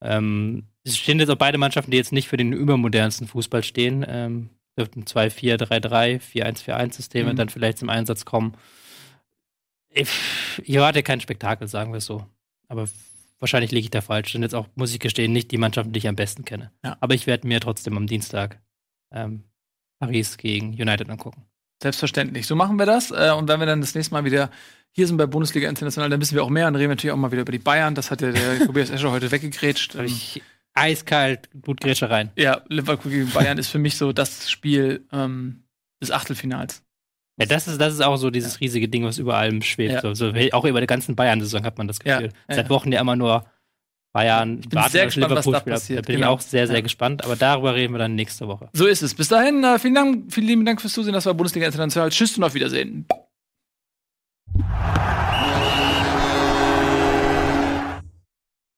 Ähm, 0.00 0.68
es 0.86 0.96
stehen 0.96 1.18
jetzt 1.18 1.30
auch 1.30 1.36
beide 1.36 1.58
Mannschaften, 1.58 1.90
die 1.90 1.96
jetzt 1.96 2.12
nicht 2.12 2.28
für 2.28 2.36
den 2.36 2.52
übermodernsten 2.52 3.26
Fußball 3.26 3.62
stehen. 3.64 4.04
Ähm, 4.08 4.50
dürften 4.78 5.04
2-4-3-3, 5.04 6.20
4-1-4-1-Systeme 6.20 7.32
Mhm. 7.32 7.36
dann 7.36 7.48
vielleicht 7.48 7.78
zum 7.78 7.88
Einsatz 7.88 8.24
kommen. 8.24 8.54
Ich, 9.90 10.08
ich 10.62 10.74
erwarte 10.74 11.02
kein 11.02 11.20
Spektakel, 11.20 11.66
sagen 11.68 11.92
wir 11.92 11.98
es 11.98 12.04
so. 12.06 12.26
Aber 12.68 12.86
wahrscheinlich 13.38 13.70
liege 13.72 13.84
ich 13.84 13.90
da 13.90 14.00
falsch. 14.02 14.34
Und 14.34 14.42
jetzt 14.42 14.54
auch, 14.54 14.68
muss 14.74 14.92
ich 14.92 15.00
gestehen, 15.00 15.32
nicht 15.32 15.50
die 15.50 15.58
Mannschaften, 15.58 15.92
die 15.92 15.98
ich 15.98 16.08
am 16.08 16.16
besten 16.16 16.44
kenne. 16.44 16.70
Ja. 16.84 16.96
Aber 17.00 17.14
ich 17.14 17.26
werde 17.26 17.48
mir 17.48 17.60
trotzdem 17.60 17.96
am 17.96 18.06
Dienstag 18.06 18.60
ähm, 19.12 19.44
Paris 19.98 20.36
gegen 20.36 20.68
United 20.74 21.08
angucken. 21.08 21.46
Selbstverständlich. 21.82 22.46
So 22.46 22.54
machen 22.54 22.78
wir 22.78 22.86
das. 22.86 23.10
Äh, 23.10 23.32
und 23.36 23.48
wenn 23.48 23.60
wir 23.60 23.66
dann 23.66 23.80
das 23.80 23.94
nächste 23.94 24.12
Mal 24.14 24.24
wieder 24.24 24.50
hier 24.90 25.06
sind 25.06 25.16
bei 25.16 25.26
Bundesliga 25.26 25.68
International, 25.68 26.10
dann 26.10 26.20
wissen 26.20 26.34
wir 26.34 26.44
auch 26.44 26.50
mehr. 26.50 26.64
Dann 26.66 26.76
reden 26.76 26.90
wir 26.90 26.94
natürlich 26.96 27.12
auch 27.12 27.18
mal 27.18 27.32
wieder 27.32 27.42
über 27.42 27.52
die 27.52 27.58
Bayern. 27.58 27.94
Das 27.94 28.10
hat 28.10 28.20
ja 28.22 28.32
der 28.32 28.58
Tobias 28.66 28.90
Escher 28.90 29.10
heute 29.10 29.30
weggegrätscht. 29.30 29.94
Hab 29.94 30.04
ich 30.04 30.42
eiskalt 30.76 31.48
Blutgrätsche 31.54 32.08
rein. 32.10 32.30
ja, 32.36 32.62
Liverpool 32.68 33.10
gegen 33.10 33.30
Bayern 33.30 33.58
ist 33.58 33.68
für 33.68 33.78
mich 33.78 33.96
so 33.96 34.12
das 34.12 34.50
Spiel 34.50 35.04
ähm, 35.12 35.64
des 36.02 36.10
Achtelfinals. 36.12 36.82
Ja, 37.38 37.46
das 37.46 37.68
ist, 37.68 37.80
das 37.80 37.92
ist 37.94 38.00
auch 38.00 38.16
so 38.16 38.30
dieses 38.30 38.60
riesige 38.60 38.88
Ding, 38.88 39.04
was 39.04 39.18
über 39.18 39.36
allem 39.36 39.60
schwebt. 39.62 39.92
Ja. 39.92 40.00
So, 40.00 40.14
so, 40.14 40.32
auch 40.52 40.64
über 40.64 40.80
die 40.80 40.86
ganzen 40.86 41.16
Bayern-Saison 41.16 41.64
hat 41.64 41.76
man 41.78 41.86
das 41.88 41.98
Ja, 42.04 42.16
Gefühl. 42.20 42.32
ja, 42.48 42.54
Seit 42.54 42.66
ja. 42.66 42.70
Wochen 42.70 42.92
ja 42.92 43.00
immer 43.00 43.16
nur 43.16 43.44
Bayern, 44.14 44.60
Ich 44.60 44.68
bin 44.70 44.82
sehr 44.88 45.04
gespannt, 45.04 45.34
was 45.34 45.44
da 45.44 45.60
passiert. 45.60 45.98
Da 45.98 46.06
bin 46.06 46.16
Genau. 46.16 46.28
ich 46.32 46.38
auch 46.38 46.40
sehr, 46.40 46.66
sehr 46.66 46.76
Ja. 46.76 46.82
gespannt. 46.82 47.22
Aber 47.24 47.36
darüber 47.36 47.74
reden 47.74 47.92
wir 47.92 47.98
dann 47.98 48.14
nächste 48.14 48.48
Woche. 48.48 48.70
So 48.72 48.86
ist 48.86 49.02
es. 49.02 49.14
Bis 49.14 49.28
dahin, 49.28 49.62
äh, 49.62 49.78
vielen 49.78 49.94
Dank, 49.94 50.32
vielen 50.32 50.46
lieben 50.46 50.64
Dank 50.64 50.80
fürs 50.80 50.94
Zusehen. 50.94 51.12
Das 51.12 51.26
war 51.26 51.34
Bundesliga 51.34 51.66
International. 51.66 52.08
Tschüss 52.08 52.38
und 52.38 52.44
auf 52.44 52.54
Wiedersehen. 52.54 53.06